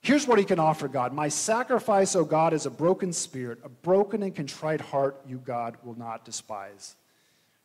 Here's 0.00 0.26
what 0.26 0.38
he 0.38 0.44
can 0.46 0.58
offer 0.58 0.88
God 0.88 1.12
My 1.12 1.28
sacrifice, 1.28 2.16
O 2.16 2.24
God, 2.24 2.54
is 2.54 2.64
a 2.64 2.70
broken 2.70 3.12
spirit, 3.12 3.58
a 3.64 3.68
broken 3.68 4.22
and 4.22 4.34
contrite 4.34 4.80
heart, 4.80 5.20
you, 5.26 5.38
God, 5.38 5.76
will 5.84 5.98
not 5.98 6.24
despise. 6.24 6.96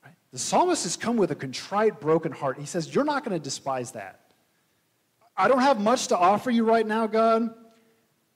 Right? 0.04 0.14
The 0.32 0.40
psalmist 0.40 0.84
has 0.84 0.98
come 0.98 1.16
with 1.16 1.32
a 1.32 1.36
contrite, 1.36 2.02
broken 2.02 2.34
heart. 2.34 2.60
He 2.60 2.66
says, 2.66 2.94
You're 2.94 3.06
not 3.06 3.24
going 3.24 3.40
to 3.40 3.44
despise 3.44 3.92
that. 3.92 4.20
I 5.38 5.48
don't 5.48 5.62
have 5.62 5.80
much 5.80 6.08
to 6.08 6.18
offer 6.18 6.52
you 6.52 6.66
right 6.66 6.86
now, 6.86 7.08
God. 7.08 7.54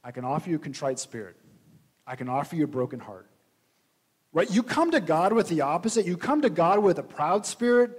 I 0.04 0.12
can 0.12 0.24
offer 0.24 0.50
you 0.50 0.56
a 0.56 0.60
contrite 0.60 0.98
spirit, 0.98 1.36
I 2.12 2.18
can 2.18 2.28
offer 2.28 2.58
you 2.58 2.66
a 2.66 2.68
broken 2.68 3.00
heart. 3.00 3.26
Right? 4.34 4.52
You 4.52 4.64
come 4.64 4.92
to 4.92 5.00
God 5.00 5.32
with 5.32 5.48
the 5.48 5.62
opposite. 5.62 6.06
You 6.06 6.18
come 6.18 6.42
to 6.42 6.50
God 6.50 6.80
with 6.80 7.00
a 7.00 7.04
proud 7.04 7.46
spirit, 7.46 7.92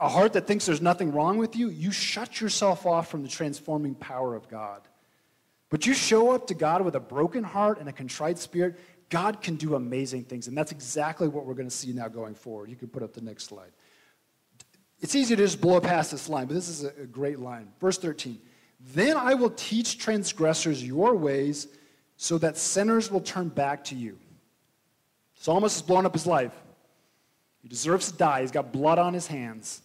a 0.00 0.08
heart 0.08 0.34
that 0.34 0.46
thinks 0.46 0.66
there's 0.66 0.80
nothing 0.80 1.10
wrong 1.10 1.36
with 1.36 1.56
you. 1.56 1.68
You 1.68 1.90
shut 1.90 2.40
yourself 2.40 2.86
off 2.86 3.10
from 3.10 3.24
the 3.24 3.28
transforming 3.28 3.96
power 3.96 4.36
of 4.36 4.48
God. 4.48 4.82
But 5.68 5.84
you 5.84 5.94
show 5.94 6.30
up 6.30 6.46
to 6.46 6.54
God 6.54 6.82
with 6.82 6.94
a 6.94 7.00
broken 7.00 7.42
heart 7.42 7.80
and 7.80 7.88
a 7.88 7.92
contrite 7.92 8.38
spirit, 8.38 8.78
God 9.08 9.40
can 9.40 9.56
do 9.56 9.74
amazing 9.74 10.24
things. 10.24 10.46
And 10.46 10.56
that's 10.56 10.70
exactly 10.70 11.26
what 11.26 11.44
we're 11.44 11.54
going 11.54 11.68
to 11.68 11.74
see 11.74 11.92
now 11.92 12.06
going 12.06 12.36
forward. 12.36 12.70
You 12.70 12.76
can 12.76 12.88
put 12.88 13.02
up 13.02 13.14
the 13.14 13.20
next 13.20 13.44
slide. 13.44 13.72
It's 15.00 15.16
easy 15.16 15.34
to 15.34 15.42
just 15.42 15.60
blow 15.60 15.80
past 15.80 16.12
this 16.12 16.28
line, 16.28 16.46
but 16.46 16.54
this 16.54 16.68
is 16.68 16.84
a 16.84 17.06
great 17.06 17.40
line. 17.40 17.68
Verse 17.80 17.98
13 17.98 18.40
Then 18.94 19.16
I 19.16 19.34
will 19.34 19.50
teach 19.50 19.98
transgressors 19.98 20.86
your 20.86 21.16
ways 21.16 21.66
so 22.22 22.38
that 22.38 22.56
sinners 22.56 23.10
will 23.10 23.20
turn 23.20 23.48
back 23.48 23.82
to 23.82 23.96
you. 23.96 24.16
Psalmist 25.34 25.74
has 25.74 25.82
blown 25.82 26.06
up 26.06 26.12
his 26.12 26.24
life. 26.24 26.52
He 27.62 27.68
deserves 27.68 28.12
to 28.12 28.16
die. 28.16 28.42
He's 28.42 28.52
got 28.52 28.70
blood 28.70 29.00
on 29.00 29.12
his 29.12 29.26
hands. 29.26 29.82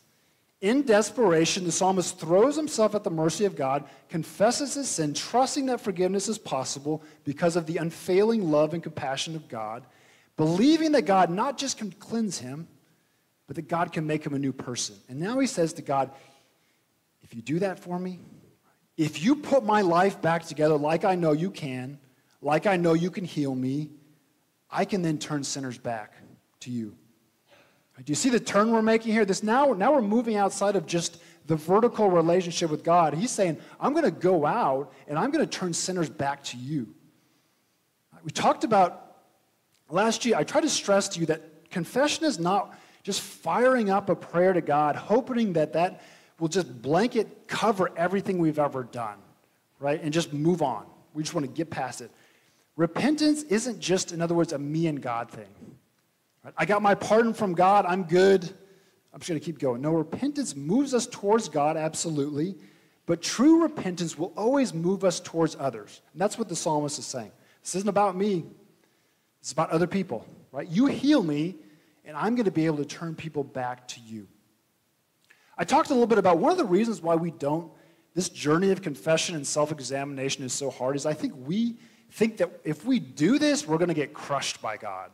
In 0.62 0.84
desperation, 0.84 1.64
the 1.64 1.72
psalmist 1.72 2.20
throws 2.20 2.56
himself 2.56 2.94
at 2.94 3.04
the 3.04 3.10
mercy 3.10 3.46
of 3.46 3.56
God, 3.56 3.86
confesses 4.08 4.76
his 4.76 4.88
sin, 4.88 5.16
trusting 5.16 5.66
that 5.66 5.82
forgiveness 5.82 6.28
is 6.28 6.38
possible 6.38 7.02
because 7.24 7.56
of 7.56 7.66
the 7.66 7.78
unfailing 7.78 8.52
love 8.52 8.76
and 8.76 8.84
compassion 8.84 9.36
of 9.36 9.48
God, 9.48 9.84
believing 10.36 10.92
that 10.92 11.08
God 11.08 11.32
not 11.32 11.58
just 11.58 11.80
can 11.80 11.92
cleanse 11.92 12.38
him, 12.38 12.68
but 13.48 13.56
that 13.56 13.68
God 13.68 13.92
can 13.92 14.06
make 14.06 14.24
him 14.24 14.36
a 14.36 14.40
new 14.40 14.54
person. 14.54 14.96
And 15.10 15.20
now 15.20 15.40
he 15.40 15.48
says 15.48 15.74
to 15.74 15.82
God, 15.82 16.12
If 17.24 17.34
you 17.34 17.42
do 17.42 17.58
that 17.60 17.80
for 17.80 17.98
me, 17.98 18.20
if 18.96 19.24
you 19.24 19.38
put 19.38 19.66
my 19.66 19.82
life 19.82 20.22
back 20.22 20.46
together 20.46 20.78
like 20.78 21.04
I 21.04 21.16
know 21.16 21.32
you 21.32 21.50
can, 21.50 21.98
like 22.48 22.66
I 22.66 22.78
know 22.78 22.94
you 22.94 23.12
can 23.12 23.26
heal 23.26 23.54
me, 23.54 23.90
I 24.72 24.86
can 24.86 25.02
then 25.02 25.20
turn 25.20 25.44
sinners 25.44 25.78
back 25.78 26.14
to 26.62 26.72
you. 26.72 26.96
Do 27.98 28.10
you 28.10 28.16
see 28.16 28.30
the 28.30 28.40
turn 28.40 28.72
we're 28.72 28.82
making 28.82 29.12
here? 29.12 29.26
This 29.26 29.44
now, 29.44 29.74
now 29.74 29.92
we're 29.92 30.02
moving 30.02 30.38
outside 30.38 30.78
of 30.78 30.86
just 30.86 31.22
the 31.46 31.58
vertical 31.58 32.10
relationship 32.10 32.72
with 32.72 32.86
God. 32.86 33.14
He's 33.14 33.32
saying, 33.32 33.58
I'm 33.82 33.92
going 33.92 34.06
to 34.06 34.12
go 34.12 34.46
out 34.46 34.94
and 35.10 35.20
I'm 35.20 35.30
going 35.30 35.46
to 35.46 35.60
turn 35.60 35.74
sinners 35.74 36.10
back 36.10 36.42
to 36.46 36.58
you. 36.58 36.96
We 38.24 38.32
talked 38.32 38.64
about 38.64 39.18
last 39.90 40.26
year, 40.26 40.38
I 40.38 40.46
tried 40.46 40.62
to 40.62 40.70
stress 40.70 41.10
to 41.10 41.20
you 41.20 41.26
that 41.26 41.70
confession 41.70 42.26
is 42.26 42.40
not 42.40 42.78
just 43.04 43.20
firing 43.20 43.90
up 43.90 44.10
a 44.10 44.16
prayer 44.16 44.54
to 44.54 44.62
God, 44.62 44.96
hoping 44.96 45.54
that 45.54 45.74
that 45.74 46.02
will 46.40 46.48
just 46.48 46.82
blanket 46.82 47.48
cover 47.48 47.92
everything 47.98 48.38
we've 48.38 48.60
ever 48.60 48.84
done, 48.84 49.18
right? 49.80 50.02
And 50.02 50.14
just 50.14 50.32
move 50.32 50.62
on. 50.62 50.86
We 51.14 51.24
just 51.24 51.34
want 51.34 51.46
to 51.46 51.52
get 51.52 51.70
past 51.70 52.00
it. 52.00 52.12
Repentance 52.78 53.42
isn't 53.44 53.80
just, 53.80 54.14
in 54.14 54.22
other 54.22 54.36
words, 54.36 54.54
a 54.54 54.60
me 54.60 54.88
and 54.88 55.02
God 55.02 55.30
thing. 55.32 55.50
Right? 56.46 56.54
I 56.56 56.66
got 56.66 56.82
my 56.82 56.96
pardon 56.96 57.34
from 57.34 57.54
God, 57.54 57.86
I'm 57.86 58.04
good. 58.04 58.44
I'm 59.12 59.20
just 59.20 59.30
going 59.30 59.40
to 59.40 59.46
keep 59.46 59.58
going. 59.58 59.82
No, 59.82 59.94
repentance 59.94 60.56
moves 60.56 60.94
us 60.94 61.08
towards 61.08 61.50
God, 61.50 61.76
absolutely, 61.76 62.56
but 63.08 63.22
true 63.22 63.64
repentance 63.64 64.16
will 64.18 64.32
always 64.38 64.76
move 64.76 65.04
us 65.04 65.20
towards 65.20 65.56
others. 65.60 66.02
And 66.14 66.22
that's 66.22 66.38
what 66.38 66.50
the 66.50 66.56
psalmist 66.56 67.00
is 67.00 67.06
saying. 67.06 67.32
This 67.64 67.74
isn't 67.76 67.90
about 67.90 68.16
me, 68.16 68.46
it's 69.42 69.52
about 69.52 69.72
other 69.72 69.88
people, 69.88 70.26
right? 70.52 70.68
You 70.68 70.86
heal 70.86 71.24
me, 71.24 71.56
and 72.06 72.16
I'm 72.16 72.36
going 72.36 72.46
to 72.46 72.52
be 72.52 72.68
able 72.68 72.78
to 72.78 72.86
turn 72.86 73.16
people 73.16 73.44
back 73.44 73.88
to 73.90 74.00
you. 74.02 74.28
I 75.58 75.64
talked 75.64 75.90
a 75.90 75.94
little 75.94 76.08
bit 76.08 76.20
about 76.20 76.38
one 76.38 76.52
of 76.52 76.60
the 76.60 76.66
reasons 76.66 77.02
why 77.02 77.16
we 77.16 77.32
don't, 77.32 77.72
this 78.14 78.30
journey 78.30 78.70
of 78.70 78.84
confession 78.84 79.36
and 79.36 79.48
self 79.48 79.72
examination 79.72 80.44
is 80.44 80.54
so 80.54 80.70
hard, 80.70 80.96
is 80.96 81.08
I 81.08 81.14
think 81.14 81.34
we 81.36 81.78
think 82.12 82.38
that 82.38 82.62
if 82.64 82.86
we 82.86 83.00
do 83.00 83.40
this, 83.40 83.68
we're 83.68 83.78
going 83.78 83.90
to 83.90 83.94
get 83.94 84.14
crushed 84.14 84.62
by 84.62 84.78
God. 84.78 85.12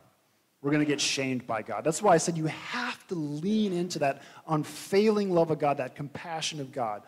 We're 0.61 0.71
going 0.71 0.85
to 0.85 0.89
get 0.89 1.01
shamed 1.01 1.45
by 1.45 1.61
God. 1.61 1.83
That's 1.83 2.01
why 2.01 2.13
I 2.13 2.17
said 2.17 2.37
you 2.37 2.45
have 2.45 3.05
to 3.07 3.15
lean 3.15 3.73
into 3.73 3.99
that 3.99 4.21
unfailing 4.47 5.31
love 5.33 5.51
of 5.51 5.59
God, 5.59 5.77
that 5.77 5.95
compassion 5.95 6.61
of 6.61 6.71
God. 6.71 7.03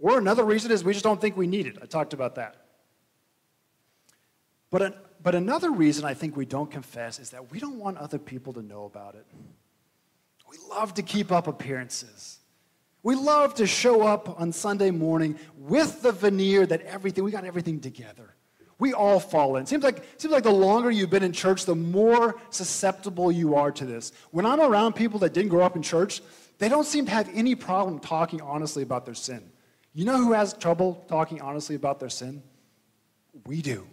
Or 0.00 0.18
another 0.18 0.44
reason 0.44 0.70
is 0.70 0.84
we 0.84 0.92
just 0.92 1.04
don't 1.04 1.20
think 1.20 1.36
we 1.36 1.46
need 1.46 1.66
it. 1.66 1.78
I 1.82 1.86
talked 1.86 2.12
about 2.12 2.34
that. 2.34 2.66
But, 4.70 4.82
an, 4.82 4.94
but 5.22 5.34
another 5.34 5.70
reason 5.70 6.04
I 6.04 6.12
think 6.12 6.36
we 6.36 6.44
don't 6.44 6.70
confess 6.70 7.18
is 7.18 7.30
that 7.30 7.50
we 7.50 7.58
don't 7.58 7.78
want 7.78 7.96
other 7.96 8.18
people 8.18 8.52
to 8.52 8.62
know 8.62 8.84
about 8.84 9.14
it. 9.14 9.26
We 10.50 10.58
love 10.68 10.94
to 10.94 11.02
keep 11.02 11.32
up 11.32 11.46
appearances. 11.46 12.38
We 13.02 13.14
love 13.14 13.54
to 13.54 13.66
show 13.66 14.02
up 14.02 14.38
on 14.40 14.52
Sunday 14.52 14.90
morning 14.90 15.38
with 15.56 16.02
the 16.02 16.12
veneer 16.12 16.66
that 16.66 16.82
everything, 16.82 17.24
we 17.24 17.30
got 17.30 17.44
everything 17.44 17.80
together. 17.80 18.34
We 18.78 18.92
all 18.92 19.18
fall 19.18 19.56
in. 19.56 19.66
Seems 19.66 19.82
like, 19.82 20.04
seems 20.18 20.32
like 20.32 20.44
the 20.44 20.52
longer 20.52 20.90
you've 20.90 21.10
been 21.10 21.24
in 21.24 21.32
church, 21.32 21.64
the 21.64 21.74
more 21.74 22.40
susceptible 22.50 23.32
you 23.32 23.56
are 23.56 23.72
to 23.72 23.84
this. 23.84 24.12
When 24.30 24.46
I'm 24.46 24.60
around 24.60 24.94
people 24.94 25.18
that 25.20 25.34
didn't 25.34 25.50
grow 25.50 25.64
up 25.64 25.74
in 25.74 25.82
church, 25.82 26.22
they 26.58 26.68
don't 26.68 26.86
seem 26.86 27.06
to 27.06 27.10
have 27.10 27.28
any 27.34 27.54
problem 27.54 27.98
talking 27.98 28.40
honestly 28.40 28.82
about 28.82 29.04
their 29.04 29.14
sin. 29.14 29.50
You 29.94 30.04
know 30.04 30.18
who 30.18 30.32
has 30.32 30.54
trouble 30.54 31.04
talking 31.08 31.40
honestly 31.40 31.74
about 31.74 31.98
their 31.98 32.08
sin? 32.08 32.42
We 33.46 33.62
do. 33.62 33.86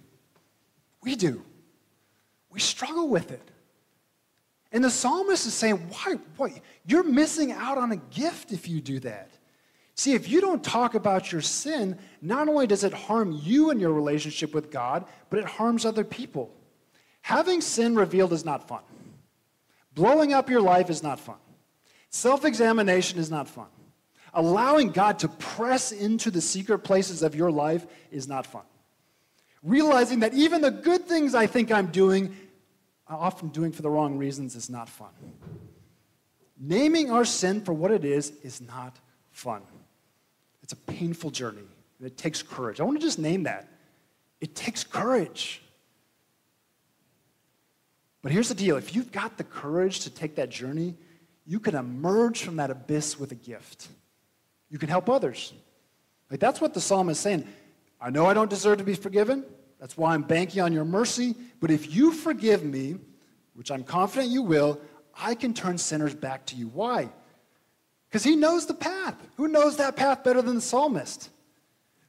We 1.01 1.15
do. 1.15 1.43
We 2.51 2.59
struggle 2.59 3.07
with 3.09 3.31
it. 3.31 3.51
And 4.71 4.83
the 4.83 4.89
psalmist 4.89 5.45
is 5.45 5.53
saying, 5.53 5.77
why, 5.77 6.15
why? 6.37 6.61
You're 6.85 7.03
missing 7.03 7.51
out 7.51 7.77
on 7.77 7.91
a 7.91 7.95
gift 7.95 8.51
if 8.51 8.67
you 8.67 8.81
do 8.81 8.99
that. 8.99 9.31
See, 9.95 10.13
if 10.13 10.29
you 10.29 10.41
don't 10.41 10.63
talk 10.63 10.93
about 10.93 11.31
your 11.31 11.41
sin, 11.41 11.97
not 12.21 12.49
only 12.49 12.67
does 12.67 12.83
it 12.83 12.93
harm 12.93 13.39
you 13.43 13.69
and 13.69 13.79
your 13.79 13.93
relationship 13.93 14.53
with 14.53 14.69
God, 14.69 15.05
but 15.29 15.39
it 15.39 15.45
harms 15.45 15.85
other 15.85 16.03
people. 16.03 16.53
Having 17.21 17.61
sin 17.61 17.95
revealed 17.95 18.33
is 18.33 18.43
not 18.43 18.67
fun. 18.67 18.81
Blowing 19.93 20.33
up 20.33 20.49
your 20.49 20.61
life 20.61 20.89
is 20.89 21.01
not 21.01 21.19
fun. 21.19 21.37
Self 22.09 22.43
examination 22.43 23.19
is 23.19 23.31
not 23.31 23.47
fun. 23.47 23.67
Allowing 24.33 24.91
God 24.91 25.19
to 25.19 25.29
press 25.29 25.93
into 25.93 26.29
the 26.29 26.41
secret 26.41 26.79
places 26.79 27.23
of 27.23 27.33
your 27.33 27.49
life 27.49 27.87
is 28.11 28.27
not 28.27 28.45
fun. 28.45 28.63
Realizing 29.63 30.19
that 30.19 30.33
even 30.33 30.59
the 30.59 30.71
good 30.71 31.05
things 31.05 31.33
I 31.33 31.47
think 31.47 31.71
I'm 31.71 31.87
doing, 31.87 32.35
I'm 33.07 33.15
often 33.15 33.47
doing 33.47 33.71
for 33.71 33.81
the 33.81 33.89
wrong 33.89 34.17
reasons, 34.17 34.55
is 34.55 34.69
not 34.69 34.89
fun. 34.89 35.09
Naming 36.59 37.11
our 37.11 37.23
sin 37.23 37.61
for 37.61 37.73
what 37.73 37.91
it 37.91 38.03
is 38.03 38.33
is 38.43 38.59
not 38.59 38.99
fun. 39.31 39.61
It's 40.65 40.74
a 40.74 40.77
painful 40.77 41.29
journey, 41.29 41.62
and 42.00 42.07
it 42.07 42.17
takes 42.17 42.41
courage. 42.41 42.81
I 42.81 42.86
want 42.86 43.00
to 43.00 43.05
just 43.05 43.19
name 43.19 43.43
that. 43.43 43.67
It 44.41 44.55
takes 44.55 44.84
courage. 44.84 45.62
But 48.24 48.31
here's 48.31 48.50
the 48.50 48.55
deal 48.55 48.75
if 48.75 48.95
you've 48.95 49.12
got 49.12 49.38
the 49.38 49.43
courage 49.43 50.00
to 50.00 50.10
take 50.10 50.38
that 50.38 50.50
journey, 50.50 50.95
you 51.45 51.60
can 51.60 51.75
emerge 51.75 52.41
from 52.41 52.55
that 52.55 52.72
abyss 52.72 53.19
with 53.19 53.31
a 53.31 53.36
gift. 53.36 53.89
You 54.72 54.79
can 54.79 54.89
help 54.89 55.07
others. 55.07 55.53
Like 56.31 56.39
that's 56.39 56.60
what 56.60 56.74
the 56.74 56.81
psalm 56.81 57.10
is 57.10 57.19
saying. 57.19 57.48
I 58.01 58.10
know 58.10 58.25
I 58.25 58.34
don't 58.34 58.50
deserve 58.50 58.79
to 58.79 58.84
be 58.84 58.95
forgiven. 58.95 59.45
That's 59.79 59.95
why 59.95 60.15
I'm 60.15 60.24
banking 60.24 60.63
on 60.63 60.74
your 60.74 60.84
mercy. 60.84 61.36
But 61.60 61.69
if 61.69 61.93
you 61.93 62.12
forgive 62.12 62.63
me, 62.63 62.95
which 63.53 63.69
I'm 63.69 63.84
confident 63.84 64.31
you 64.31 64.41
will, 64.41 64.81
I 65.15 65.36
can 65.36 65.53
turn 65.53 65.77
sinners 65.77 66.15
back 66.15 66.48
to 66.48 66.55
you. 66.55 66.69
Why? 66.69 67.12
Because 68.15 68.24
he 68.24 68.38
knows 68.38 68.65
the 68.65 68.74
path. 68.74 69.13
Who 69.36 69.50
knows 69.50 69.75
that 69.75 69.98
path 69.98 70.24
better 70.24 70.41
than 70.41 70.55
the 70.55 70.62
psalmist? 70.62 71.29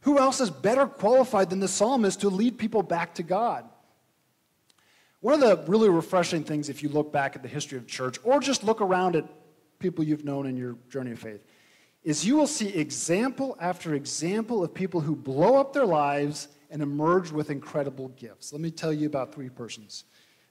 Who 0.03 0.21
else 0.21 0.41
is 0.41 0.51
better 0.51 0.87
qualified 0.87 1.51
than 1.51 1.59
the 1.59 1.67
psalmist 1.67 2.21
to 2.21 2.29
lead 2.29 2.59
people 2.59 2.85
back 2.85 3.15
to 3.15 3.25
God? 3.25 3.65
One 5.19 5.35
of 5.35 5.41
the 5.41 5.69
really 5.69 5.89
refreshing 5.89 6.45
things, 6.45 6.69
if 6.69 6.81
you 6.81 6.91
look 6.91 7.13
back 7.13 7.35
at 7.35 7.43
the 7.43 7.49
history 7.49 7.77
of 7.77 7.89
church, 7.89 8.21
or 8.23 8.39
just 8.39 8.63
look 8.63 8.81
around 8.81 9.17
at 9.17 9.25
people 9.81 10.05
you've 10.05 10.25
known 10.25 10.47
in 10.47 10.57
your 10.57 10.77
journey 10.89 11.11
of 11.11 11.19
faith, 11.19 11.45
is 12.05 12.25
you 12.25 12.37
will 12.37 12.47
see 12.47 12.69
example 12.69 13.57
after 13.61 13.97
example 13.97 14.63
of 14.63 14.73
people 14.73 15.01
who 15.01 15.17
blow 15.17 15.57
up 15.57 15.73
their 15.73 15.87
lives 15.87 16.47
and 16.71 16.83
emerge 16.83 17.33
with 17.33 17.51
incredible 17.51 18.11
gifts. 18.11 18.53
Let 18.53 18.63
me 18.63 18.71
tell 18.71 18.93
you 18.93 19.09
about 19.09 19.35
three 19.35 19.49
persons, 19.49 20.05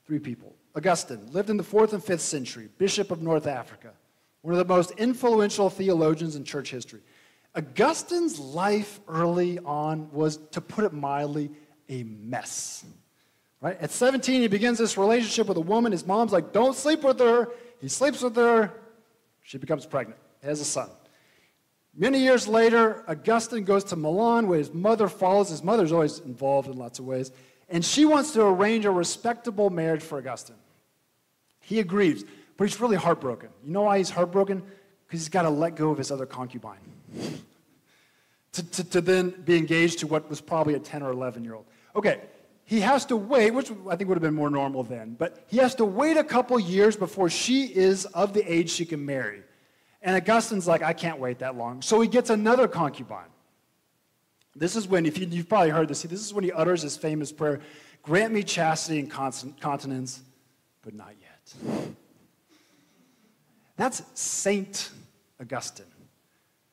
three 0.05 0.19
people. 0.19 0.53
Augustine 0.75 1.31
lived 1.31 1.49
in 1.49 1.55
the 1.55 1.63
fourth 1.63 1.93
and 1.93 2.03
fifth 2.03 2.19
century, 2.19 2.67
bishop 2.77 3.09
of 3.09 3.21
North 3.21 3.47
Africa 3.47 3.93
one 4.45 4.53
of 4.53 4.67
the 4.67 4.71
most 4.71 4.91
influential 4.91 5.71
theologians 5.71 6.35
in 6.35 6.43
church 6.43 6.69
history. 6.69 6.99
Augustine's 7.55 8.37
life 8.37 8.99
early 9.07 9.57
on 9.57 10.11
was, 10.11 10.37
to 10.51 10.61
put 10.61 10.85
it 10.85 10.93
mildly, 10.93 11.49
a 11.89 12.03
mess. 12.03 12.85
Right? 13.59 13.75
At 13.81 13.89
17, 13.89 14.41
he 14.41 14.47
begins 14.47 14.77
this 14.77 14.99
relationship 14.99 15.47
with 15.47 15.57
a 15.57 15.61
woman. 15.61 15.91
His 15.91 16.05
mom's 16.05 16.31
like, 16.31 16.53
don't 16.53 16.75
sleep 16.75 17.03
with 17.03 17.17
her. 17.19 17.49
He 17.81 17.87
sleeps 17.87 18.21
with 18.21 18.35
her. 18.35 18.71
She 19.41 19.57
becomes 19.57 19.87
pregnant, 19.87 20.19
has 20.43 20.61
a 20.61 20.65
son. 20.65 20.89
Many 21.95 22.19
years 22.19 22.47
later, 22.47 23.03
Augustine 23.07 23.63
goes 23.63 23.83
to 23.85 23.95
Milan 23.95 24.47
where 24.47 24.59
his 24.59 24.71
mother 24.71 25.07
follows. 25.07 25.49
His 25.49 25.63
mother's 25.63 25.91
always 25.91 26.19
involved 26.19 26.67
in 26.67 26.77
lots 26.77 26.99
of 26.99 27.05
ways. 27.05 27.31
And 27.67 27.83
she 27.83 28.05
wants 28.05 28.33
to 28.33 28.43
arrange 28.45 28.85
a 28.85 28.91
respectable 28.91 29.71
marriage 29.71 30.03
for 30.03 30.19
Augustine. 30.19 30.57
He 31.61 31.79
agrees, 31.79 32.25
but 32.57 32.67
he's 32.67 32.79
really 32.79 32.95
heartbroken. 32.95 33.49
You 33.63 33.71
know 33.71 33.83
why 33.83 33.97
he's 33.97 34.09
heartbroken? 34.09 34.63
Because 35.07 35.21
he's 35.21 35.29
got 35.29 35.43
to 35.43 35.49
let 35.49 35.75
go 35.75 35.91
of 35.91 35.97
his 35.97 36.11
other 36.11 36.25
concubine 36.25 36.77
to, 38.53 38.63
to, 38.71 38.83
to 38.83 39.01
then 39.01 39.29
be 39.29 39.57
engaged 39.57 39.99
to 39.99 40.07
what 40.07 40.29
was 40.29 40.41
probably 40.41 40.73
a 40.73 40.79
10 40.79 41.03
or 41.03 41.11
11 41.11 41.43
year 41.43 41.55
old. 41.55 41.65
Okay, 41.95 42.21
he 42.63 42.81
has 42.81 43.05
to 43.05 43.15
wait, 43.15 43.51
which 43.51 43.71
I 43.89 43.95
think 43.95 44.09
would 44.09 44.15
have 44.15 44.23
been 44.23 44.33
more 44.33 44.49
normal 44.49 44.83
then, 44.83 45.15
but 45.17 45.45
he 45.47 45.57
has 45.57 45.75
to 45.75 45.85
wait 45.85 46.17
a 46.17 46.23
couple 46.23 46.59
years 46.59 46.95
before 46.95 47.29
she 47.29 47.65
is 47.65 48.05
of 48.05 48.33
the 48.33 48.41
age 48.51 48.69
she 48.71 48.85
can 48.85 49.05
marry. 49.05 49.43
And 50.01 50.15
Augustine's 50.15 50.67
like, 50.67 50.81
I 50.81 50.93
can't 50.93 51.19
wait 51.19 51.39
that 51.39 51.55
long. 51.55 51.81
So 51.81 52.01
he 52.01 52.07
gets 52.07 52.29
another 52.29 52.67
concubine. 52.67 53.29
This 54.55 54.75
is 54.75 54.87
when, 54.87 55.05
if 55.05 55.17
you, 55.17 55.27
have 55.27 55.49
probably 55.49 55.69
heard 55.69 55.87
this, 55.87 56.03
this 56.03 56.21
is 56.21 56.33
when 56.33 56.43
he 56.43 56.51
utters 56.51 56.81
his 56.81 56.95
famous 56.95 57.31
prayer 57.31 57.59
Grant 58.05 58.31
me 58.31 58.43
chastity 58.43 58.99
and 58.99 59.09
continence, 59.09 60.21
but 60.83 60.93
not 60.93 61.13
yet. 61.19 61.95
That's 63.75 64.03
Saint 64.13 64.91
Augustine. 65.39 65.85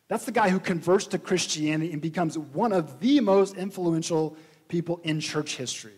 That's 0.09 0.25
the 0.25 0.33
guy 0.33 0.51
who 0.51 0.61
converts 0.61 1.07
to 1.09 1.19
Christianity 1.19 1.93
and 1.93 2.03
becomes 2.03 2.37
one 2.37 2.73
of 2.73 3.01
the 3.01 3.21
most 3.21 3.57
influential 3.57 4.37
people 4.69 5.01
in 5.05 5.21
church 5.21 5.57
history. 5.57 5.95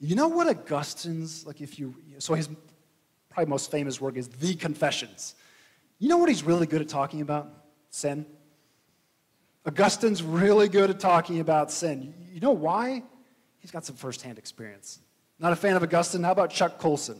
You 0.00 0.16
know 0.16 0.28
what 0.28 0.48
Augustine's, 0.48 1.46
like 1.46 1.60
if 1.60 1.78
you, 1.78 1.94
so 2.18 2.34
his 2.34 2.48
probably 3.30 3.50
most 3.50 3.70
famous 3.70 4.00
work 4.00 4.16
is 4.16 4.28
The 4.28 4.54
Confessions. 4.54 5.34
You 5.98 6.08
know 6.08 6.18
what 6.18 6.28
he's 6.28 6.42
really 6.42 6.66
good 6.66 6.80
at 6.80 6.88
talking 6.88 7.20
about? 7.20 7.48
Sin. 7.90 8.26
Augustine's 9.66 10.22
really 10.22 10.68
good 10.68 10.90
at 10.90 11.00
talking 11.00 11.40
about 11.40 11.70
sin. 11.70 12.14
You 12.32 12.40
know 12.40 12.52
why? 12.52 13.02
He's 13.58 13.70
got 13.70 13.84
some 13.84 13.96
firsthand 13.96 14.38
experience. 14.38 15.00
Not 15.38 15.52
a 15.52 15.56
fan 15.56 15.76
of 15.76 15.82
Augustine? 15.82 16.22
How 16.22 16.32
about 16.32 16.50
Chuck 16.50 16.78
Colson? 16.78 17.18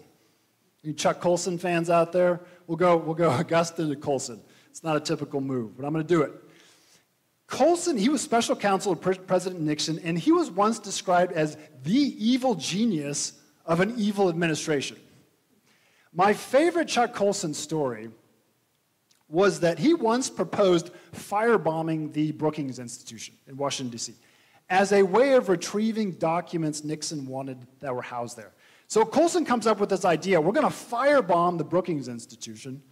Any 0.84 0.92
Chuck 0.92 1.20
Colson 1.20 1.58
fans 1.58 1.88
out 1.88 2.12
there? 2.12 2.40
We'll 2.66 2.76
go, 2.76 2.96
we'll 2.96 3.14
go 3.14 3.30
Augustine 3.30 3.88
to 3.88 3.96
Colson. 3.96 4.40
It's 4.70 4.82
not 4.82 4.96
a 4.96 5.00
typical 5.00 5.40
move, 5.40 5.76
but 5.76 5.86
I'm 5.86 5.92
going 5.92 6.04
to 6.04 6.08
do 6.08 6.22
it. 6.22 6.32
Colson, 7.46 7.96
he 7.96 8.08
was 8.08 8.22
special 8.22 8.56
counsel 8.56 8.92
of 8.92 9.00
President 9.00 9.60
Nixon, 9.60 9.98
and 10.00 10.18
he 10.18 10.32
was 10.32 10.50
once 10.50 10.78
described 10.78 11.32
as 11.32 11.56
the 11.84 11.92
evil 11.92 12.54
genius 12.54 13.34
of 13.66 13.80
an 13.80 13.94
evil 13.96 14.28
administration. 14.28 14.96
My 16.12 16.32
favorite 16.32 16.88
Chuck 16.88 17.12
Colson 17.12 17.54
story 17.54 18.10
was 19.28 19.60
that 19.60 19.78
he 19.78 19.94
once 19.94 20.30
proposed 20.30 20.90
firebombing 21.12 22.12
the 22.12 22.32
Brookings 22.32 22.78
Institution 22.78 23.34
in 23.46 23.56
Washington, 23.56 23.90
D.C., 23.90 24.14
as 24.70 24.92
a 24.92 25.02
way 25.02 25.34
of 25.34 25.48
retrieving 25.48 26.12
documents 26.12 26.84
Nixon 26.84 27.26
wanted 27.26 27.58
that 27.80 27.94
were 27.94 28.02
housed 28.02 28.36
there. 28.36 28.52
So 28.86 29.04
Colson 29.04 29.44
comes 29.44 29.66
up 29.66 29.80
with 29.80 29.88
this 29.88 30.04
idea 30.04 30.40
we're 30.40 30.52
going 30.52 30.68
to 30.68 30.74
firebomb 30.74 31.58
the 31.58 31.64
Brookings 31.64 32.08
Institution 32.08 32.82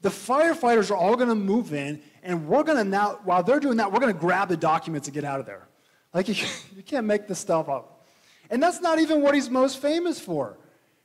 the 0.00 0.08
firefighters 0.10 0.90
are 0.90 0.96
all 0.96 1.16
going 1.16 1.28
to 1.28 1.34
move 1.34 1.74
in, 1.74 2.00
and 2.22 2.46
we're 2.46 2.62
going 2.62 2.78
to 2.78 2.84
now, 2.84 3.18
while 3.24 3.42
they're 3.42 3.60
doing 3.60 3.78
that, 3.78 3.90
we're 3.90 4.00
going 4.00 4.12
to 4.12 4.18
grab 4.18 4.48
the 4.48 4.56
documents 4.56 5.08
and 5.08 5.14
get 5.14 5.24
out 5.24 5.40
of 5.40 5.46
there. 5.46 5.68
Like, 6.14 6.28
you, 6.76 6.82
can't 6.84 7.06
make 7.06 7.26
this 7.26 7.38
stuff 7.38 7.68
up. 7.68 8.06
And 8.50 8.62
that's 8.62 8.80
not 8.80 8.98
even 8.98 9.22
what 9.22 9.34
he's 9.34 9.50
most 9.50 9.78
famous 9.82 10.20
for. 10.20 10.56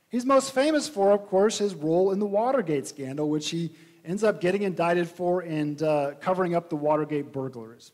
He's 0.08 0.24
most 0.24 0.54
famous 0.54 0.88
for, 0.88 1.12
of 1.12 1.26
course, 1.26 1.58
his 1.58 1.74
role 1.74 2.12
in 2.12 2.20
the 2.20 2.26
Watergate 2.26 2.86
scandal, 2.86 3.28
which 3.28 3.50
he 3.50 3.72
ends 4.04 4.22
up 4.22 4.40
getting 4.40 4.62
indicted 4.62 5.08
for 5.08 5.40
and 5.40 5.82
uh, 5.82 6.12
covering 6.20 6.54
up 6.54 6.70
the 6.70 6.76
Watergate 6.76 7.32
burglaries. 7.32 7.90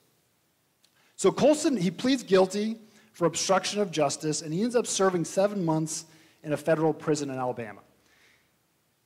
So 1.16 1.33
Colson, 1.33 1.77
he 1.77 1.90
pleads 1.90 2.22
guilty 2.22 2.77
for 3.12 3.25
obstruction 3.27 3.81
of 3.81 3.90
justice, 3.90 4.42
and 4.42 4.53
he 4.53 4.62
ends 4.62 4.77
up 4.77 4.87
serving 4.87 5.25
seven 5.25 5.64
months 5.64 6.05
in 6.42 6.53
a 6.53 6.57
federal 6.57 6.92
prison 6.92 7.31
in 7.31 7.38
Alabama. 7.38 7.81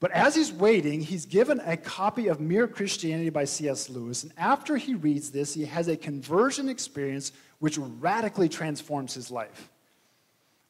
But 0.00 0.10
as 0.10 0.34
he's 0.34 0.52
waiting, 0.52 1.00
he's 1.00 1.24
given 1.24 1.60
a 1.64 1.76
copy 1.76 2.28
of 2.28 2.38
Mere 2.40 2.68
Christianity 2.68 3.30
by 3.30 3.44
C.S. 3.44 3.88
Lewis. 3.88 4.22
And 4.22 4.32
after 4.36 4.76
he 4.76 4.94
reads 4.94 5.30
this, 5.30 5.54
he 5.54 5.64
has 5.64 5.88
a 5.88 5.96
conversion 5.96 6.68
experience 6.68 7.32
which 7.58 7.78
radically 7.78 8.48
transforms 8.48 9.14
his 9.14 9.30
life. 9.30 9.70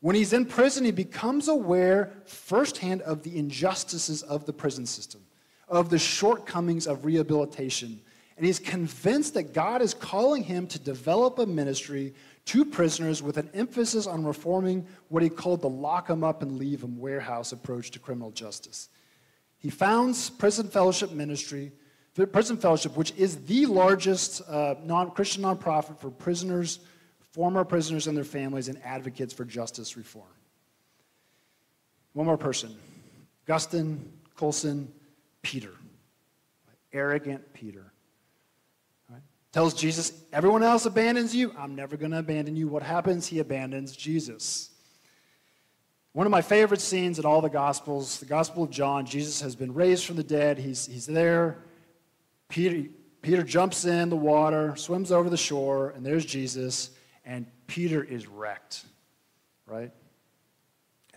When 0.01 0.15
he's 0.15 0.33
in 0.33 0.45
prison, 0.45 0.85
he 0.85 0.93
becomes 0.93 1.49
aware 1.49 2.13
firsthand 2.27 3.03
of 3.03 3.23
the 3.23 3.37
injustices 3.37 4.23
of 4.23 4.45
the 4.47 4.53
prison 4.53 4.87
system, 4.87 5.23
of 5.67 5.89
the 5.89 5.99
shortcomings 5.99 6.87
of 6.87 7.05
rehabilitation. 7.05 8.03
And 8.37 8.45
he's 8.45 8.59
convinced 8.59 9.35
that 9.35 9.55
God 9.55 9.81
is 9.81 9.95
calling 9.95 10.43
him 10.43 10.67
to 10.69 10.79
develop 10.79 11.39
a 11.39 11.47
ministry 11.47 12.15
to 12.47 12.65
prisoners 12.65 13.23
with 13.23 13.39
an 13.39 13.49
emphasis 13.55 14.07
on 14.07 14.25
reforming 14.25 14.87
what 15.09 15.23
he 15.23 15.29
called 15.29 15.63
the 15.63 15.69
lock 15.69 16.11
'em 16.11 16.25
up 16.25 16.43
and 16.43 16.59
leave 16.59 16.83
'em 16.83 16.99
warehouse 16.99 17.53
approach 17.53 17.91
to 17.93 17.99
criminal 17.99 18.31
justice. 18.31 18.89
He 19.59 19.71
founds 19.71 20.29
Prison 20.31 20.69
Fellowship 20.69 21.11
Ministry, 21.13 21.73
Prison 22.33 22.57
Fellowship, 22.57 22.97
which 22.97 23.13
is 23.17 23.45
the 23.47 23.67
largest 23.67 24.43
uh, 24.49 24.75
non 24.85 25.11
Christian 25.13 25.43
nonprofit 25.43 25.99
for 25.99 26.11
prisoners, 26.11 26.81
former 27.33 27.65
prisoners 27.65 28.07
and 28.07 28.17
their 28.17 28.25
families, 28.25 28.69
and 28.69 28.79
advocates 28.85 29.33
for 29.33 29.45
justice 29.45 29.97
reform. 29.97 30.27
One 32.13 32.27
more 32.27 32.37
person 32.37 32.77
Augustine, 33.49 34.13
Colson, 34.37 34.93
Peter. 35.43 35.73
Arrogant 36.93 37.53
Peter. 37.55 37.94
Tells 39.55 39.73
Jesus, 39.73 40.13
everyone 40.33 40.65
else 40.65 40.85
abandons 40.85 41.33
you. 41.33 41.55
I'm 41.57 41.77
never 41.77 41.97
going 41.97 42.11
to 42.11 42.19
abandon 42.19 42.57
you. 42.57 42.67
What 42.67 42.83
happens? 42.83 43.29
He 43.29 43.39
abandons 43.39 43.95
Jesus. 43.95 44.71
One 46.13 46.27
of 46.27 46.33
my 46.33 46.43
favorite 46.43 46.81
scenes 46.81 47.21
in 47.21 47.25
all 47.25 47.41
the 47.41 47.49
Gospels, 47.49 48.19
the 48.19 48.27
Gospel 48.27 48.65
of 48.65 48.71
John, 48.71 49.07
Jesus 49.07 49.41
has 49.43 49.55
been 49.55 49.73
raised 49.73 50.07
from 50.07 50.17
the 50.17 50.25
dead. 50.25 50.59
He's, 50.59 50.87
he's 50.87 51.07
there. 51.07 51.59
Peter, 52.49 52.91
Peter 53.23 53.45
jumps 53.45 53.85
in 53.85 54.11
the 54.11 54.17
water, 54.17 54.75
swims 54.75 55.13
over 55.13 55.31
the 55.31 55.37
shore, 55.37 55.91
and 55.91 56.05
there's 56.05 56.25
Jesus, 56.25 56.91
and 57.25 57.47
Peter 57.69 58.03
is 58.03 58.27
wrecked, 58.27 58.85
right? 59.69 59.93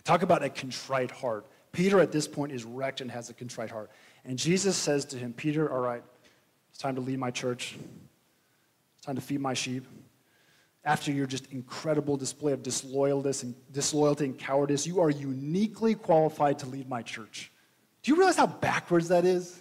Talk 0.04 0.22
about 0.22 0.44
a 0.44 0.48
contrite 0.48 1.10
heart. 1.10 1.44
Peter 1.72 1.98
at 1.98 2.12
this 2.12 2.28
point 2.28 2.52
is 2.52 2.64
wrecked 2.64 3.00
and 3.00 3.10
has 3.10 3.30
a 3.30 3.34
contrite 3.34 3.72
heart. 3.72 3.90
And 4.24 4.38
Jesus 4.38 4.76
says 4.76 5.06
to 5.06 5.16
him, 5.16 5.32
Peter, 5.32 5.72
all 5.72 5.80
right, 5.80 6.04
it's 6.70 6.78
time 6.78 6.94
to 6.94 7.00
leave 7.00 7.18
my 7.18 7.32
church. 7.32 7.74
Time 9.02 9.14
to 9.14 9.20
feed 9.20 9.40
my 9.40 9.54
sheep 9.54 9.84
after 10.88 11.12
your 11.12 11.26
just 11.26 11.52
incredible 11.52 12.16
display 12.16 12.52
of 12.52 12.62
disloyalty 12.62 13.46
and, 13.46 13.54
disloyalty 13.72 14.24
and 14.24 14.38
cowardice, 14.38 14.86
you 14.86 15.00
are 15.00 15.10
uniquely 15.10 15.94
qualified 15.94 16.58
to 16.60 16.66
lead 16.66 16.88
my 16.88 17.02
church. 17.02 17.52
Do 18.02 18.10
you 18.10 18.16
realize 18.16 18.36
how 18.36 18.46
backwards 18.46 19.08
that 19.08 19.26
is? 19.26 19.60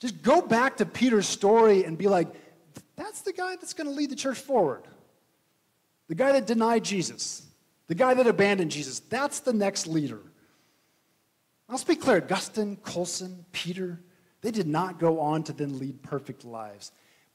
Just 0.00 0.22
go 0.22 0.40
back 0.40 0.78
to 0.78 0.86
Peter's 0.86 1.28
story 1.28 1.84
and 1.84 1.98
be 1.98 2.08
like, 2.08 2.28
that's 2.96 3.20
the 3.20 3.32
guy 3.34 3.56
that's 3.56 3.74
going 3.74 3.86
to 3.88 3.92
lead 3.92 4.10
the 4.10 4.16
church 4.16 4.38
forward. 4.38 4.84
The 6.08 6.14
guy 6.14 6.32
that 6.32 6.46
denied 6.46 6.82
Jesus, 6.82 7.46
the 7.88 7.94
guy 7.94 8.14
that 8.14 8.26
abandoned 8.26 8.70
Jesus, 8.70 9.00
that's 9.00 9.40
the 9.40 9.52
next 9.52 9.86
leader. 9.86 10.20
I'll 11.68 11.76
speak 11.76 12.00
clear 12.00 12.16
Augustine, 12.16 12.76
Colson, 12.76 13.44
Peter, 13.52 14.00
they 14.40 14.50
did 14.50 14.66
not 14.66 14.98
go 14.98 15.20
on 15.20 15.42
to 15.44 15.52
then 15.52 15.78
lead 15.78 16.02
perfect 16.02 16.44
lives. 16.44 16.90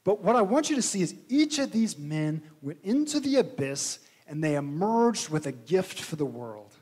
But 0.08 0.24
what 0.24 0.38
I 0.38 0.42
want 0.42 0.70
you 0.70 0.78
to 0.78 0.82
see 0.82 1.02
is 1.02 1.16
each 1.28 1.60
of 1.60 1.74
these 1.74 1.98
men 1.98 2.42
went 2.62 2.80
into 2.82 3.20
the 3.20 3.36
abyss 3.36 4.00
and 4.26 4.42
they 4.42 4.56
emerged 4.56 5.28
with 5.28 5.48
a 5.48 5.52
gift 5.52 6.00
for 6.00 6.16
the 6.16 6.26
world. 6.26 6.74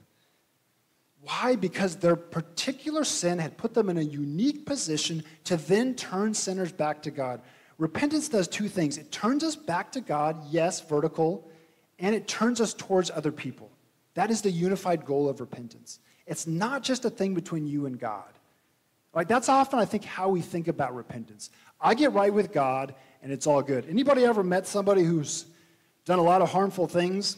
Why? 1.21 1.55
Because 1.55 1.95
their 1.95 2.17
particular 2.17 3.03
sin 3.03 3.39
had 3.39 3.57
put 3.57 3.73
them 3.73 3.89
in 3.89 3.97
a 3.97 4.03
unique 4.03 4.67
position 4.67 5.23
to 5.45 5.57
then 5.57 5.95
turn 5.95 6.35
sinners 6.35 6.71
back 6.71 7.01
to 7.01 7.09
God. 7.09 7.41
Repentance 7.79 8.29
does 8.29 8.47
two 8.47 8.69
things 8.69 8.99
it 8.99 9.11
turns 9.11 9.43
us 9.43 9.55
back 9.55 9.91
to 9.93 10.01
God, 10.01 10.37
yes, 10.51 10.81
vertical, 10.81 11.49
and 11.97 12.13
it 12.13 12.27
turns 12.27 12.61
us 12.61 12.75
towards 12.75 13.09
other 13.09 13.31
people. 13.31 13.71
That 14.13 14.29
is 14.29 14.43
the 14.43 14.51
unified 14.51 15.03
goal 15.03 15.27
of 15.29 15.39
repentance. 15.39 15.99
It's 16.27 16.45
not 16.45 16.83
just 16.83 17.05
a 17.05 17.09
thing 17.09 17.33
between 17.33 17.65
you 17.65 17.87
and 17.87 17.99
God. 17.99 18.35
Like 19.15 19.29
that's 19.29 19.49
often 19.49 19.79
I 19.79 19.85
think 19.85 20.03
how 20.03 20.29
we 20.29 20.41
think 20.41 20.67
about 20.67 20.93
repentance. 20.93 21.49
I 21.79 21.93
get 21.93 22.13
right 22.13 22.33
with 22.33 22.51
God 22.51 22.93
and 23.25 23.33
it's 23.33 23.47
all 23.47 23.63
good. 23.63 23.87
Anybody 23.89 24.23
ever 24.23 24.43
met 24.43 24.67
somebody 24.67 25.01
who's 25.03 25.45
done 26.05 26.19
a 26.19 26.21
lot 26.21 26.43
of 26.43 26.51
harmful 26.51 26.85
things, 26.85 27.37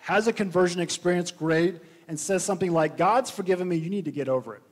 has 0.00 0.26
a 0.26 0.32
conversion 0.32 0.80
experience, 0.80 1.30
great, 1.30 1.76
and 2.08 2.18
says 2.18 2.42
something 2.42 2.72
like, 2.72 2.96
God's 2.96 3.30
forgiven 3.30 3.68
me, 3.68 3.76
you 3.76 3.88
need 3.88 4.06
to 4.06 4.10
get 4.10 4.28
over 4.28 4.56
it. 4.56 4.62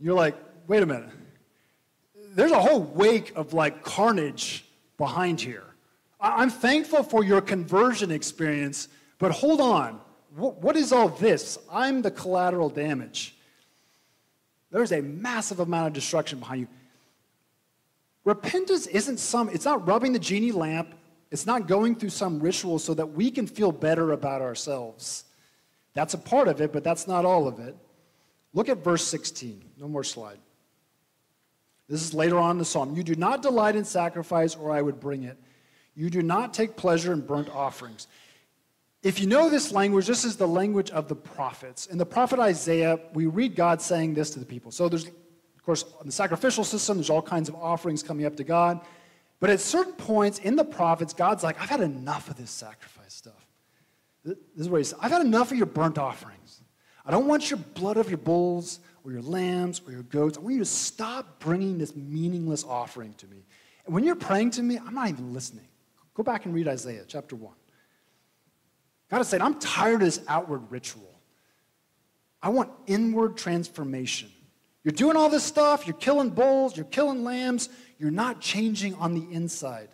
You're 0.00 0.16
like, 0.16 0.34
wait 0.66 0.82
a 0.82 0.86
minute. 0.86 1.10
There's 2.34 2.50
a 2.50 2.58
whole 2.58 2.80
wake 2.80 3.32
of 3.36 3.54
like 3.54 3.84
carnage 3.84 4.64
behind 4.96 5.40
here. 5.40 5.62
I'm 6.20 6.50
thankful 6.50 7.04
for 7.04 7.22
your 7.22 7.40
conversion 7.40 8.10
experience, 8.10 8.88
but 9.20 9.30
hold 9.30 9.60
on. 9.60 10.00
What 10.34 10.76
is 10.76 10.92
all 10.92 11.08
this? 11.08 11.56
I'm 11.70 12.02
the 12.02 12.10
collateral 12.10 12.68
damage. 12.68 13.36
There's 14.72 14.90
a 14.90 15.02
massive 15.02 15.60
amount 15.60 15.86
of 15.86 15.92
destruction 15.92 16.40
behind 16.40 16.62
you. 16.62 16.68
Repentance 18.28 18.86
isn't 18.86 19.16
some, 19.16 19.48
it's 19.48 19.64
not 19.64 19.88
rubbing 19.88 20.12
the 20.12 20.18
genie 20.18 20.52
lamp, 20.52 20.94
it's 21.30 21.46
not 21.46 21.66
going 21.66 21.94
through 21.94 22.10
some 22.10 22.40
ritual 22.40 22.78
so 22.78 22.92
that 22.92 23.06
we 23.06 23.30
can 23.30 23.46
feel 23.46 23.72
better 23.72 24.12
about 24.12 24.42
ourselves. 24.42 25.24
That's 25.94 26.12
a 26.12 26.18
part 26.18 26.46
of 26.46 26.60
it, 26.60 26.70
but 26.70 26.84
that's 26.84 27.08
not 27.08 27.24
all 27.24 27.48
of 27.48 27.58
it. 27.58 27.74
Look 28.52 28.68
at 28.68 28.84
verse 28.84 29.02
16. 29.06 29.64
No 29.78 29.88
more 29.88 30.04
slide. 30.04 30.36
This 31.88 32.02
is 32.02 32.12
later 32.12 32.38
on 32.38 32.50
in 32.50 32.58
the 32.58 32.66
psalm. 32.66 32.94
You 32.94 33.02
do 33.02 33.14
not 33.14 33.40
delight 33.40 33.76
in 33.76 33.86
sacrifice, 33.86 34.54
or 34.54 34.72
I 34.72 34.82
would 34.82 35.00
bring 35.00 35.22
it. 35.22 35.38
You 35.94 36.10
do 36.10 36.22
not 36.22 36.52
take 36.52 36.76
pleasure 36.76 37.14
in 37.14 37.22
burnt 37.22 37.48
offerings. 37.48 38.08
If 39.02 39.20
you 39.20 39.26
know 39.26 39.48
this 39.48 39.72
language, 39.72 40.06
this 40.06 40.26
is 40.26 40.36
the 40.36 40.46
language 40.46 40.90
of 40.90 41.08
the 41.08 41.16
prophets. 41.16 41.86
In 41.86 41.96
the 41.96 42.04
prophet 42.04 42.40
Isaiah, 42.40 43.00
we 43.14 43.24
read 43.24 43.56
God 43.56 43.80
saying 43.80 44.12
this 44.12 44.28
to 44.32 44.38
the 44.38 44.44
people. 44.44 44.70
So 44.70 44.90
there's, 44.90 45.06
course, 45.68 45.84
in 46.00 46.06
the 46.06 46.12
sacrificial 46.12 46.64
system, 46.64 46.96
there's 46.96 47.10
all 47.10 47.20
kinds 47.20 47.50
of 47.50 47.54
offerings 47.54 48.02
coming 48.02 48.24
up 48.24 48.36
to 48.36 48.44
God. 48.44 48.80
But 49.38 49.50
at 49.50 49.60
certain 49.60 49.92
points 49.92 50.38
in 50.38 50.56
the 50.56 50.64
prophets, 50.64 51.12
God's 51.12 51.44
like, 51.44 51.60
I've 51.60 51.68
had 51.68 51.82
enough 51.82 52.30
of 52.30 52.36
this 52.36 52.50
sacrifice 52.50 53.12
stuff. 53.12 53.46
This 54.24 54.36
is 54.56 54.68
what 54.68 54.78
he 54.78 54.84
says 54.84 54.98
I've 55.00 55.10
had 55.10 55.20
enough 55.20 55.52
of 55.52 55.58
your 55.58 55.66
burnt 55.66 55.98
offerings. 55.98 56.62
I 57.04 57.10
don't 57.10 57.26
want 57.26 57.50
your 57.50 57.58
blood 57.58 57.98
of 57.98 58.08
your 58.08 58.18
bulls 58.18 58.80
or 59.04 59.12
your 59.12 59.20
lambs 59.20 59.82
or 59.86 59.92
your 59.92 60.04
goats. 60.04 60.38
I 60.38 60.40
want 60.40 60.54
you 60.54 60.60
to 60.60 60.64
stop 60.64 61.38
bringing 61.38 61.76
this 61.76 61.94
meaningless 61.94 62.64
offering 62.64 63.12
to 63.18 63.26
me. 63.26 63.44
And 63.84 63.94
when 63.94 64.04
you're 64.04 64.16
praying 64.16 64.52
to 64.52 64.62
me, 64.62 64.78
I'm 64.78 64.94
not 64.94 65.08
even 65.08 65.34
listening. 65.34 65.68
Go 66.14 66.22
back 66.22 66.46
and 66.46 66.54
read 66.54 66.66
Isaiah 66.66 67.04
chapter 67.06 67.36
1. 67.36 67.52
God 69.10 69.20
is 69.20 69.28
saying, 69.28 69.42
I'm 69.42 69.58
tired 69.58 69.96
of 69.96 70.00
this 70.00 70.20
outward 70.28 70.70
ritual. 70.70 71.14
I 72.42 72.48
want 72.48 72.70
inward 72.86 73.36
transformation. 73.36 74.30
You're 74.88 74.96
doing 74.96 75.16
all 75.16 75.28
this 75.28 75.44
stuff, 75.44 75.86
you're 75.86 75.96
killing 75.96 76.30
bulls, 76.30 76.74
you're 76.74 76.86
killing 76.86 77.22
lambs, 77.22 77.68
you're 77.98 78.10
not 78.10 78.40
changing 78.40 78.94
on 78.94 79.12
the 79.12 79.34
inside. 79.34 79.90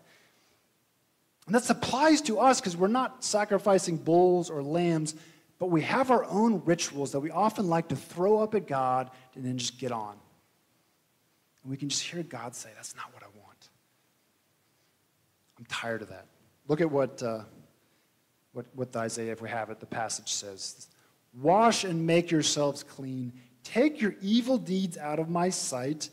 And 1.46 1.54
that 1.56 1.68
applies 1.68 2.20
to 2.22 2.38
us 2.38 2.60
because 2.60 2.76
we're 2.76 2.86
not 2.86 3.24
sacrificing 3.24 3.96
bulls 3.96 4.50
or 4.50 4.62
lambs 4.62 5.16
but 5.58 5.70
we 5.70 5.82
have 5.82 6.10
our 6.10 6.24
own 6.24 6.62
rituals 6.64 7.12
that 7.12 7.20
we 7.20 7.30
often 7.30 7.68
like 7.68 7.88
to 7.88 7.96
throw 7.96 8.38
up 8.40 8.54
at 8.54 8.66
God 8.66 9.10
and 9.34 9.44
then 9.44 9.56
just 9.56 9.78
get 9.78 9.92
on. 9.92 10.16
And 11.62 11.70
we 11.70 11.76
can 11.76 11.88
just 11.88 12.02
hear 12.02 12.22
God 12.22 12.54
say, 12.54 12.70
That's 12.74 12.94
not 12.96 13.12
what 13.14 13.22
I 13.22 13.26
want. 13.38 13.70
I'm 15.58 15.64
tired 15.66 16.02
of 16.02 16.08
that. 16.08 16.26
Look 16.66 16.80
at 16.80 16.90
what, 16.90 17.22
uh, 17.22 17.44
what, 18.52 18.66
what 18.74 18.94
Isaiah, 18.96 19.32
if 19.32 19.40
we 19.40 19.48
have 19.48 19.70
it, 19.70 19.80
the 19.80 19.86
passage 19.86 20.32
says 20.32 20.88
Wash 21.40 21.84
and 21.84 22.06
make 22.06 22.30
yourselves 22.30 22.82
clean. 22.82 23.32
Take 23.64 24.00
your 24.00 24.14
evil 24.20 24.58
deeds 24.58 24.96
out 24.96 25.18
of 25.18 25.28
my 25.28 25.48
sight. 25.48 26.10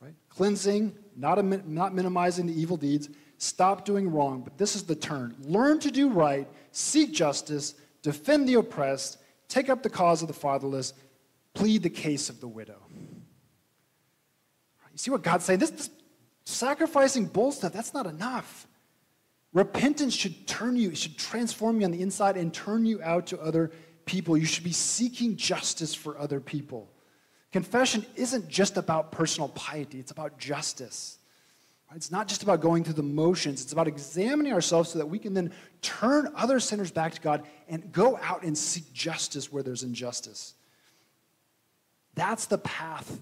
Right? 0.00 0.14
Cleansing, 0.28 0.94
not, 1.16 1.42
not 1.66 1.94
minimizing 1.94 2.46
the 2.46 2.60
evil 2.60 2.76
deeds. 2.76 3.08
Stop 3.38 3.86
doing 3.86 4.12
wrong, 4.12 4.42
but 4.42 4.58
this 4.58 4.76
is 4.76 4.82
the 4.82 4.94
turn. 4.94 5.34
Learn 5.40 5.78
to 5.80 5.90
do 5.90 6.10
right, 6.10 6.46
seek 6.72 7.14
justice, 7.14 7.74
defend 8.02 8.46
the 8.46 8.54
oppressed, 8.54 9.16
take 9.48 9.70
up 9.70 9.82
the 9.82 9.88
cause 9.88 10.20
of 10.20 10.28
the 10.28 10.34
fatherless, 10.34 10.92
plead 11.54 11.82
the 11.82 11.90
case 11.90 12.28
of 12.28 12.40
the 12.40 12.48
widow. 12.48 12.82
You 14.92 14.98
see 14.98 15.10
what 15.10 15.22
God's 15.22 15.44
saying? 15.46 15.60
This, 15.60 15.70
this 15.70 15.90
sacrificing 16.44 17.26
bull 17.26 17.52
stuff, 17.52 17.72
that's 17.72 17.94
not 17.94 18.06
enough. 18.06 18.66
Repentance 19.52 20.14
should 20.14 20.46
turn 20.46 20.76
you, 20.76 20.90
it 20.90 20.98
should 20.98 21.16
transform 21.16 21.80
you 21.80 21.86
on 21.86 21.92
the 21.92 22.02
inside 22.02 22.36
and 22.36 22.52
turn 22.52 22.84
you 22.84 23.02
out 23.02 23.26
to 23.28 23.40
other 23.40 23.70
people. 24.10 24.36
You 24.36 24.44
should 24.44 24.64
be 24.64 24.72
seeking 24.72 25.36
justice 25.36 25.94
for 25.94 26.18
other 26.18 26.40
people. 26.40 26.90
Confession 27.52 28.04
isn't 28.16 28.48
just 28.48 28.76
about 28.76 29.12
personal 29.12 29.48
piety, 29.50 30.00
it's 30.00 30.10
about 30.10 30.36
justice. 30.36 31.18
It's 31.96 32.12
not 32.12 32.28
just 32.28 32.44
about 32.44 32.60
going 32.60 32.84
through 32.84 32.94
the 32.94 33.02
motions, 33.02 33.62
it's 33.62 33.72
about 33.72 33.88
examining 33.88 34.52
ourselves 34.52 34.90
so 34.90 34.98
that 34.98 35.06
we 35.06 35.18
can 35.18 35.34
then 35.34 35.52
turn 35.80 36.32
other 36.36 36.60
sinners 36.60 36.90
back 36.90 37.14
to 37.14 37.20
God 37.20 37.44
and 37.68 37.90
go 37.92 38.18
out 38.22 38.42
and 38.42 38.56
seek 38.56 38.92
justice 38.92 39.52
where 39.52 39.62
there's 39.62 39.82
injustice. 39.82 40.54
That's 42.14 42.46
the 42.46 42.58
path 42.58 43.20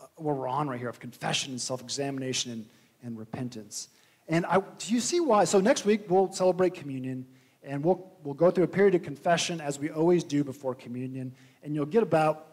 uh, 0.00 0.06
we're 0.16 0.48
on 0.48 0.68
right 0.68 0.78
here 0.78 0.88
of 0.88 1.00
confession 1.00 1.52
and 1.52 1.60
self 1.60 1.80
examination 1.80 2.52
and, 2.52 2.66
and 3.02 3.18
repentance. 3.18 3.88
And 4.28 4.46
I, 4.46 4.60
do 4.60 4.94
you 4.94 5.00
see 5.00 5.20
why? 5.20 5.44
So 5.44 5.60
next 5.60 5.84
week 5.84 6.02
we'll 6.08 6.32
celebrate 6.32 6.74
communion 6.74 7.26
and 7.62 7.84
we'll, 7.84 8.12
we'll 8.22 8.34
go 8.34 8.50
through 8.50 8.64
a 8.64 8.68
period 8.68 8.94
of 8.94 9.02
confession 9.02 9.60
as 9.60 9.78
we 9.78 9.90
always 9.90 10.24
do 10.24 10.44
before 10.44 10.74
communion, 10.74 11.34
and 11.62 11.74
you'll 11.74 11.86
get 11.86 12.02
about 12.02 12.46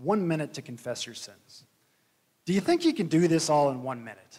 one 0.00 0.26
minute 0.26 0.54
to 0.54 0.62
confess 0.62 1.06
your 1.06 1.14
sins. 1.14 1.64
Do 2.44 2.52
you 2.52 2.60
think 2.60 2.84
you 2.84 2.92
can 2.92 3.06
do 3.06 3.28
this 3.28 3.48
all 3.48 3.70
in 3.70 3.82
one 3.82 4.04
minute? 4.04 4.38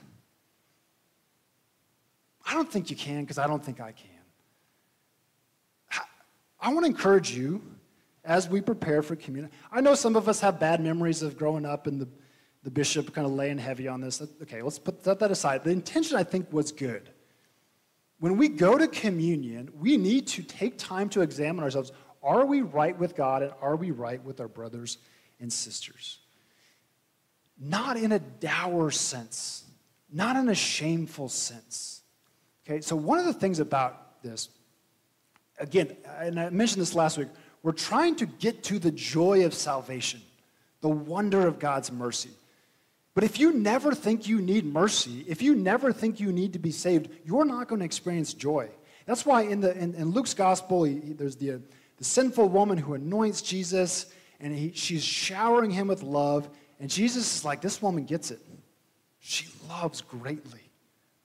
I 2.45 2.53
don't 2.53 2.69
think 2.69 2.89
you 2.89 2.95
can 2.95 3.21
because 3.21 3.37
I 3.37 3.47
don't 3.47 3.63
think 3.63 3.79
I 3.79 3.91
can. 3.91 4.09
I 6.59 6.69
want 6.69 6.85
to 6.85 6.91
encourage 6.91 7.31
you 7.31 7.61
as 8.23 8.47
we 8.47 8.61
prepare 8.61 9.01
for 9.01 9.17
communion. 9.17 9.51
I 9.71 9.81
know 9.81 9.95
some 9.95 10.15
of 10.15 10.29
us 10.29 10.39
have 10.39 10.59
bad 10.59 10.81
memories 10.81 11.21
of 11.21 11.37
growing 11.37 11.65
up 11.65 11.87
and 11.87 11.99
the, 11.99 12.07
the 12.63 12.71
bishop 12.71 13.13
kind 13.13 13.27
of 13.27 13.33
laying 13.33 13.57
heavy 13.57 13.89
on 13.89 13.99
this. 13.99 14.21
Okay, 14.41 14.61
let's 14.61 14.79
put 14.79 15.03
that 15.03 15.29
aside. 15.29 15.65
The 15.65 15.71
intention, 15.71 16.15
I 16.15 16.23
think, 16.23 16.51
was 16.53 16.71
good. 16.71 17.09
When 18.23 18.37
we 18.37 18.47
go 18.47 18.77
to 18.77 18.87
communion, 18.87 19.69
we 19.77 19.97
need 19.97 20.27
to 20.27 20.43
take 20.43 20.77
time 20.77 21.09
to 21.09 21.19
examine 21.19 21.61
ourselves. 21.61 21.91
Are 22.23 22.45
we 22.45 22.61
right 22.61 22.97
with 22.97 23.17
God 23.17 23.43
and 23.43 23.51
are 23.61 23.75
we 23.75 23.91
right 23.91 24.23
with 24.23 24.39
our 24.39 24.47
brothers 24.47 24.97
and 25.41 25.51
sisters? 25.51 26.19
Not 27.59 27.97
in 27.97 28.13
a 28.13 28.19
dour 28.19 28.91
sense, 28.91 29.65
not 30.09 30.37
in 30.37 30.47
a 30.47 30.55
shameful 30.55 31.27
sense 31.27 32.03
Okay, 32.65 32.79
so 32.79 32.95
one 32.95 33.19
of 33.19 33.25
the 33.25 33.33
things 33.33 33.59
about 33.59 34.21
this, 34.23 34.49
again, 35.59 35.97
and 36.17 36.39
I 36.39 36.49
mentioned 36.49 36.81
this 36.81 36.95
last 36.95 37.17
week, 37.17 37.27
we're 37.61 37.73
trying 37.73 38.15
to 38.17 38.25
get 38.25 38.63
to 38.63 38.79
the 38.79 38.91
joy 38.91 39.45
of 39.45 39.53
salvation, 39.53 40.21
the 40.81 40.89
wonder 40.89 41.45
of 41.45 41.59
God's 41.59 41.91
mercy. 41.91 42.29
But 43.13 43.23
if 43.23 43.39
you 43.39 43.53
never 43.53 43.93
think 43.93 44.27
you 44.27 44.41
need 44.41 44.65
mercy, 44.65 45.23
if 45.27 45.41
you 45.41 45.55
never 45.55 45.93
think 45.93 46.19
you 46.19 46.31
need 46.31 46.53
to 46.53 46.59
be 46.59 46.71
saved, 46.71 47.09
you're 47.23 47.45
not 47.45 47.67
going 47.67 47.79
to 47.79 47.85
experience 47.85 48.33
joy. 48.33 48.69
That's 49.05 49.25
why 49.25 49.43
in, 49.43 49.61
the, 49.61 49.77
in, 49.77 49.93
in 49.95 50.11
Luke's 50.11 50.33
gospel, 50.33 50.83
he, 50.83 50.95
there's 50.95 51.35
the, 51.35 51.51
uh, 51.51 51.57
the 51.97 52.03
sinful 52.03 52.49
woman 52.49 52.77
who 52.77 52.95
anoints 52.95 53.41
Jesus, 53.41 54.07
and 54.39 54.55
he, 54.55 54.71
she's 54.73 55.03
showering 55.03 55.69
him 55.69 55.87
with 55.87 56.01
love. 56.01 56.49
And 56.79 56.89
Jesus 56.89 57.35
is 57.35 57.45
like, 57.45 57.61
This 57.61 57.81
woman 57.81 58.05
gets 58.05 58.31
it. 58.31 58.39
She 59.19 59.47
loves 59.69 60.01
greatly. 60.01 60.59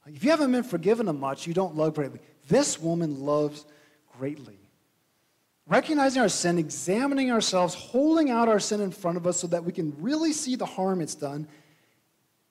If 0.06 0.24
you 0.24 0.30
haven't 0.30 0.52
been 0.52 0.62
forgiven 0.62 1.08
of 1.08 1.18
much, 1.18 1.46
you 1.46 1.54
don't 1.54 1.76
love 1.76 1.94
greatly. 1.94 2.20
This 2.48 2.80
woman 2.80 3.20
loves 3.24 3.64
greatly. 4.18 4.58
Recognizing 5.66 6.22
our 6.22 6.30
sin, 6.30 6.58
examining 6.58 7.30
ourselves, 7.30 7.74
holding 7.74 8.30
out 8.30 8.48
our 8.48 8.60
sin 8.60 8.80
in 8.80 8.90
front 8.90 9.18
of 9.18 9.26
us 9.26 9.38
so 9.38 9.46
that 9.48 9.64
we 9.64 9.72
can 9.72 9.94
really 9.98 10.32
see 10.32 10.56
the 10.56 10.64
harm 10.64 11.02
it's 11.02 11.14
done, 11.14 11.46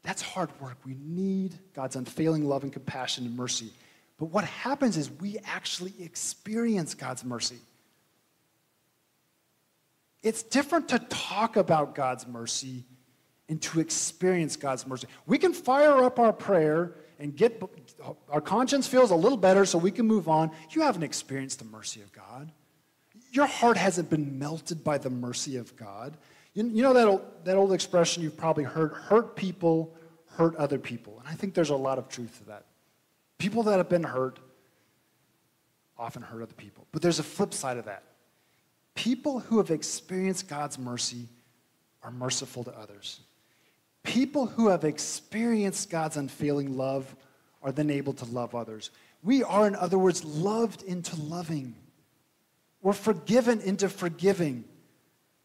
that's 0.03 0.21
hard 0.21 0.49
work. 0.61 0.77
We 0.85 0.95
need 0.99 1.57
God's 1.73 1.95
unfailing 1.95 2.45
love 2.45 2.63
and 2.63 2.71
compassion 2.71 3.25
and 3.25 3.35
mercy. 3.35 3.71
But 4.17 4.27
what 4.27 4.45
happens 4.45 4.97
is 4.97 5.11
we 5.11 5.37
actually 5.45 5.93
experience 5.99 6.93
God's 6.93 7.23
mercy. 7.23 7.59
It's 10.23 10.43
different 10.43 10.89
to 10.89 10.99
talk 10.99 11.57
about 11.57 11.93
God's 11.93 12.25
mercy 12.27 12.85
and 13.49 13.61
to 13.61 13.79
experience 13.79 14.55
God's 14.55 14.85
mercy. 14.87 15.07
We 15.25 15.37
can 15.37 15.53
fire 15.53 16.03
up 16.03 16.19
our 16.19 16.33
prayer 16.33 16.95
and 17.19 17.35
get 17.35 17.61
our 18.29 18.41
conscience 18.41 18.87
feels 18.87 19.11
a 19.11 19.15
little 19.15 19.37
better 19.37 19.65
so 19.65 19.77
we 19.77 19.91
can 19.91 20.05
move 20.05 20.27
on, 20.27 20.51
you 20.71 20.81
haven't 20.81 21.03
experienced 21.03 21.59
the 21.59 21.65
mercy 21.65 22.01
of 22.01 22.11
God. 22.11 22.51
Your 23.31 23.47
heart 23.47 23.77
hasn't 23.77 24.09
been 24.09 24.37
melted 24.39 24.83
by 24.83 24.97
the 24.97 25.09
mercy 25.09 25.57
of 25.57 25.75
God. 25.75 26.17
You, 26.57 26.71
you 26.73 26.81
know 26.81 26.93
that 26.93 27.07
old, 27.07 27.21
that 27.43 27.55
old 27.55 27.71
expression 27.71 28.23
you've 28.23 28.35
probably 28.35 28.63
heard 28.63 28.91
hurt 28.91 29.35
people 29.35 29.95
hurt 30.37 30.55
other 30.55 30.79
people. 30.79 31.19
And 31.19 31.27
I 31.27 31.33
think 31.33 31.53
there's 31.53 31.69
a 31.69 31.75
lot 31.75 31.99
of 31.99 32.09
truth 32.09 32.39
to 32.39 32.45
that. 32.45 32.65
People 33.37 33.61
that 33.63 33.77
have 33.77 33.89
been 33.89 34.01
hurt 34.01 34.39
often 35.99 36.23
hurt 36.23 36.41
other 36.41 36.55
people. 36.55 36.87
But 36.91 37.03
there's 37.03 37.19
a 37.19 37.23
flip 37.23 37.53
side 37.53 37.77
of 37.77 37.85
that. 37.85 38.01
People 38.95 39.37
who 39.37 39.59
have 39.59 39.69
experienced 39.69 40.47
God's 40.47 40.79
mercy 40.79 41.27
are 42.01 42.09
merciful 42.09 42.63
to 42.63 42.75
others. 42.75 43.19
People 44.01 44.47
who 44.47 44.69
have 44.69 44.83
experienced 44.83 45.91
God's 45.91 46.17
unfailing 46.17 46.75
love 46.75 47.15
are 47.61 47.71
then 47.71 47.91
able 47.91 48.13
to 48.13 48.25
love 48.25 48.55
others. 48.55 48.89
We 49.21 49.43
are, 49.43 49.67
in 49.67 49.75
other 49.75 49.99
words, 49.99 50.25
loved 50.25 50.81
into 50.81 51.21
loving. 51.21 51.75
We're 52.81 52.93
forgiven 52.93 53.61
into 53.61 53.89
forgiving. 53.89 54.63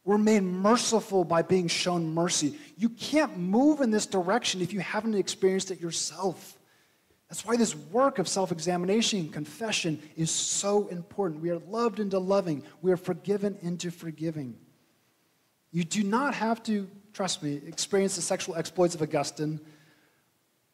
We're 0.04 0.18
made 0.18 0.42
merciful 0.42 1.24
by 1.24 1.42
being 1.42 1.68
shown 1.68 2.12
mercy. 2.12 2.58
You 2.76 2.88
can't 2.88 3.38
move 3.38 3.80
in 3.80 3.90
this 3.90 4.06
direction 4.06 4.60
if 4.60 4.72
you 4.72 4.80
haven't 4.80 5.14
experienced 5.14 5.70
it 5.70 5.80
yourself. 5.80 6.58
That's 7.28 7.46
why 7.46 7.56
this 7.56 7.74
work 7.74 8.18
of 8.18 8.28
self 8.28 8.52
examination, 8.52 9.28
confession, 9.30 10.02
is 10.16 10.30
so 10.30 10.88
important. 10.88 11.40
We 11.40 11.50
are 11.50 11.58
loved 11.60 12.00
into 12.00 12.18
loving, 12.18 12.64
we 12.82 12.90
are 12.92 12.96
forgiven 12.96 13.56
into 13.62 13.90
forgiving. 13.90 14.58
You 15.70 15.84
do 15.84 16.02
not 16.02 16.34
have 16.34 16.62
to, 16.64 16.88
trust 17.14 17.42
me, 17.42 17.60
experience 17.66 18.16
the 18.16 18.22
sexual 18.22 18.56
exploits 18.56 18.94
of 18.94 19.00
Augustine, 19.00 19.60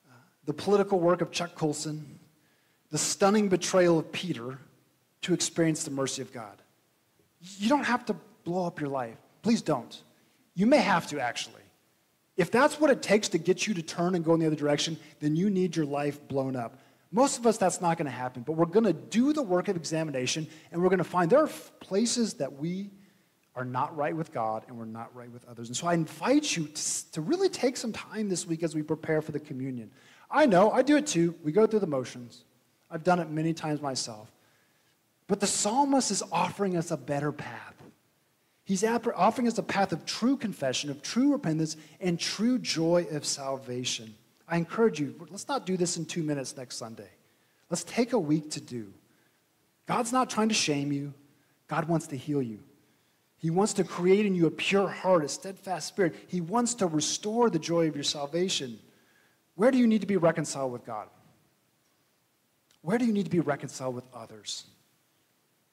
uh, 0.09 0.15
the 0.47 0.53
political 0.53 0.99
work 0.99 1.21
of 1.21 1.31
Chuck 1.31 1.55
Colson, 1.55 2.19
the 2.91 2.99
stunning 2.99 3.49
betrayal 3.49 3.99
of 3.99 4.11
Peter 4.11 4.59
to 5.23 5.35
experience 5.35 5.85
the 5.85 5.93
mercy 5.93 6.23
of 6.23 6.33
God. 6.33 6.61
You 7.59 7.69
don't 7.69 7.85
have 7.85 8.05
to 8.07 8.17
blow 8.49 8.67
up 8.67 8.81
your 8.81 8.89
life. 8.89 9.19
Please 9.43 9.61
don't. 9.61 10.03
You 10.55 10.65
may 10.65 10.79
have 10.79 11.07
to, 11.09 11.21
actually. 11.21 11.61
If 12.39 12.51
that's 12.51 12.81
what 12.81 12.91
it 12.91 13.03
takes 13.03 13.29
to 13.31 13.39
get 13.39 13.67
you 13.67 13.75
to 13.75 13.83
turn 13.83 14.15
and 14.15 14.25
go 14.25 14.33
in 14.33 14.41
the 14.41 14.47
other 14.47 14.57
direction, 14.57 14.99
then 15.21 15.37
you 15.37 15.51
need 15.51 15.77
your 15.77 15.85
life 15.85 16.27
blown 16.29 16.57
up. 16.57 16.79
Most 17.13 17.39
of 17.39 17.47
us, 17.47 17.59
that's 17.59 17.83
not 17.83 17.99
going 17.99 18.07
to 18.07 18.11
happen, 18.11 18.43
but 18.43 18.53
we're 18.53 18.65
going 18.65 18.87
to 18.87 18.95
do 18.95 19.35
the 19.35 19.43
work 19.43 19.69
of 19.69 19.77
examination 19.77 20.47
and 20.73 20.81
we're 20.81 20.89
going 20.89 20.99
to 20.99 21.05
find 21.05 21.31
there 21.31 21.45
are 21.45 21.51
places 21.81 22.35
that 22.35 22.59
we 22.59 22.91
are 23.55 23.67
not 23.67 23.95
right 23.95 24.17
with 24.17 24.33
God 24.33 24.65
and 24.67 24.79
we're 24.79 24.87
not 24.87 25.15
right 25.15 25.31
with 25.31 25.45
others. 25.47 25.69
And 25.69 25.77
so 25.77 25.87
I 25.87 25.93
invite 25.93 26.57
you 26.57 26.69
to, 26.69 27.13
to 27.13 27.21
really 27.21 27.51
take 27.51 27.77
some 27.77 27.93
time 27.93 28.31
this 28.31 28.47
week 28.47 28.63
as 28.63 28.75
we 28.75 28.83
prepare 28.83 29.21
for 29.21 29.33
the 29.33 29.41
communion. 29.41 29.91
I 30.31 30.47
know, 30.47 30.71
I 30.71 30.81
do 30.81 30.97
it 30.97 31.07
too. 31.07 31.35
We 31.43 31.53
go 31.53 31.67
through 31.67 31.81
the 31.81 31.87
motions. 31.87 32.45
I've 32.91 33.05
done 33.05 33.19
it 33.19 33.31
many 33.31 33.53
times 33.53 33.83
myself. 33.83 34.33
But 35.27 35.41
the 35.41 35.47
psalmist 35.47 36.11
is 36.11 36.23
offering 36.33 36.79
us 36.79 36.91
a 36.91 36.97
better 36.97 37.31
path. 37.31 37.78
He's 38.69 38.85
offering 38.85 39.49
us 39.49 39.57
a 39.57 39.63
path 39.63 39.93
of 39.93 40.05
true 40.05 40.37
confession, 40.37 40.91
of 40.91 41.01
true 41.01 41.33
repentance, 41.33 41.79
and 42.03 42.21
true 42.21 42.59
joy 42.59 43.07
of 43.11 43.25
salvation. 43.25 44.15
I 44.47 44.59
encourage 44.59 45.01
you, 45.01 45.15
let's 45.31 45.49
not 45.49 45.65
do 45.65 45.79
this 45.79 45.97
in 45.97 46.05
two 46.05 46.23
minutes 46.23 46.55
next 46.55 46.77
Sunday. 46.77 47.09
Let's 47.71 47.83
take 47.85 48.13
a 48.13 48.19
week 48.19 48.51
to 48.51 48.61
do. 48.61 48.93
God's 49.87 50.13
not 50.13 50.29
trying 50.29 50.51
to 50.51 50.55
shame 50.55 50.93
you, 50.93 51.15
God 51.67 51.89
wants 51.89 52.09
to 52.09 52.17
heal 52.19 52.43
you. 52.43 52.59
He 53.39 53.49
wants 53.49 53.73
to 53.73 53.85
create 53.85 54.27
in 54.27 54.35
you 54.35 54.45
a 54.45 54.51
pure 54.51 54.87
heart, 54.87 55.25
a 55.25 55.31
steadfast 55.31 55.89
spirit. 55.89 56.15
He 56.27 56.43
wants 56.43 56.75
to 56.75 56.87
restore 56.87 57.49
the 57.49 57.59
joy 57.59 57.89
of 57.89 57.95
your 57.95 58.05
salvation. 58.05 58.79
Where 59.55 59.71
do 59.71 59.79
you 59.79 59.87
need 59.87 60.03
to 60.03 60.07
be 60.07 60.19
reconciled 60.19 60.73
with 60.73 60.85
God? 60.85 61.09
Where 62.83 62.99
do 62.99 63.07
you 63.07 63.15
need 63.15 63.25
to 63.25 63.31
be 63.31 63.41
reconciled 63.41 63.95
with 63.95 64.05
others? 64.13 64.67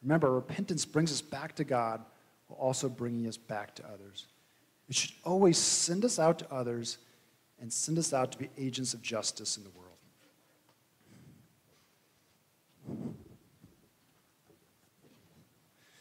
Remember, 0.01 0.31
repentance 0.31 0.86
brings 0.86 1.12
us 1.12 1.19
back 1.19 1.55
to 1.58 1.65
God 1.65 1.99
while 2.47 2.60
also 2.60 2.89
bringing 2.89 3.27
us 3.27 3.38
back 3.38 3.75
to 3.75 3.86
others. 3.88 4.27
It 4.88 4.95
should 4.95 5.15
always 5.23 5.58
send 5.58 6.05
us 6.05 6.19
out 6.19 6.39
to 6.39 6.53
others 6.53 6.97
and 7.60 7.71
send 7.71 7.97
us 7.97 8.13
out 8.13 8.31
to 8.34 8.38
be 8.38 8.49
agents 8.58 8.93
of 8.93 9.01
justice 9.01 9.58
in 9.58 9.63
the 9.63 9.69
world. 9.69 9.86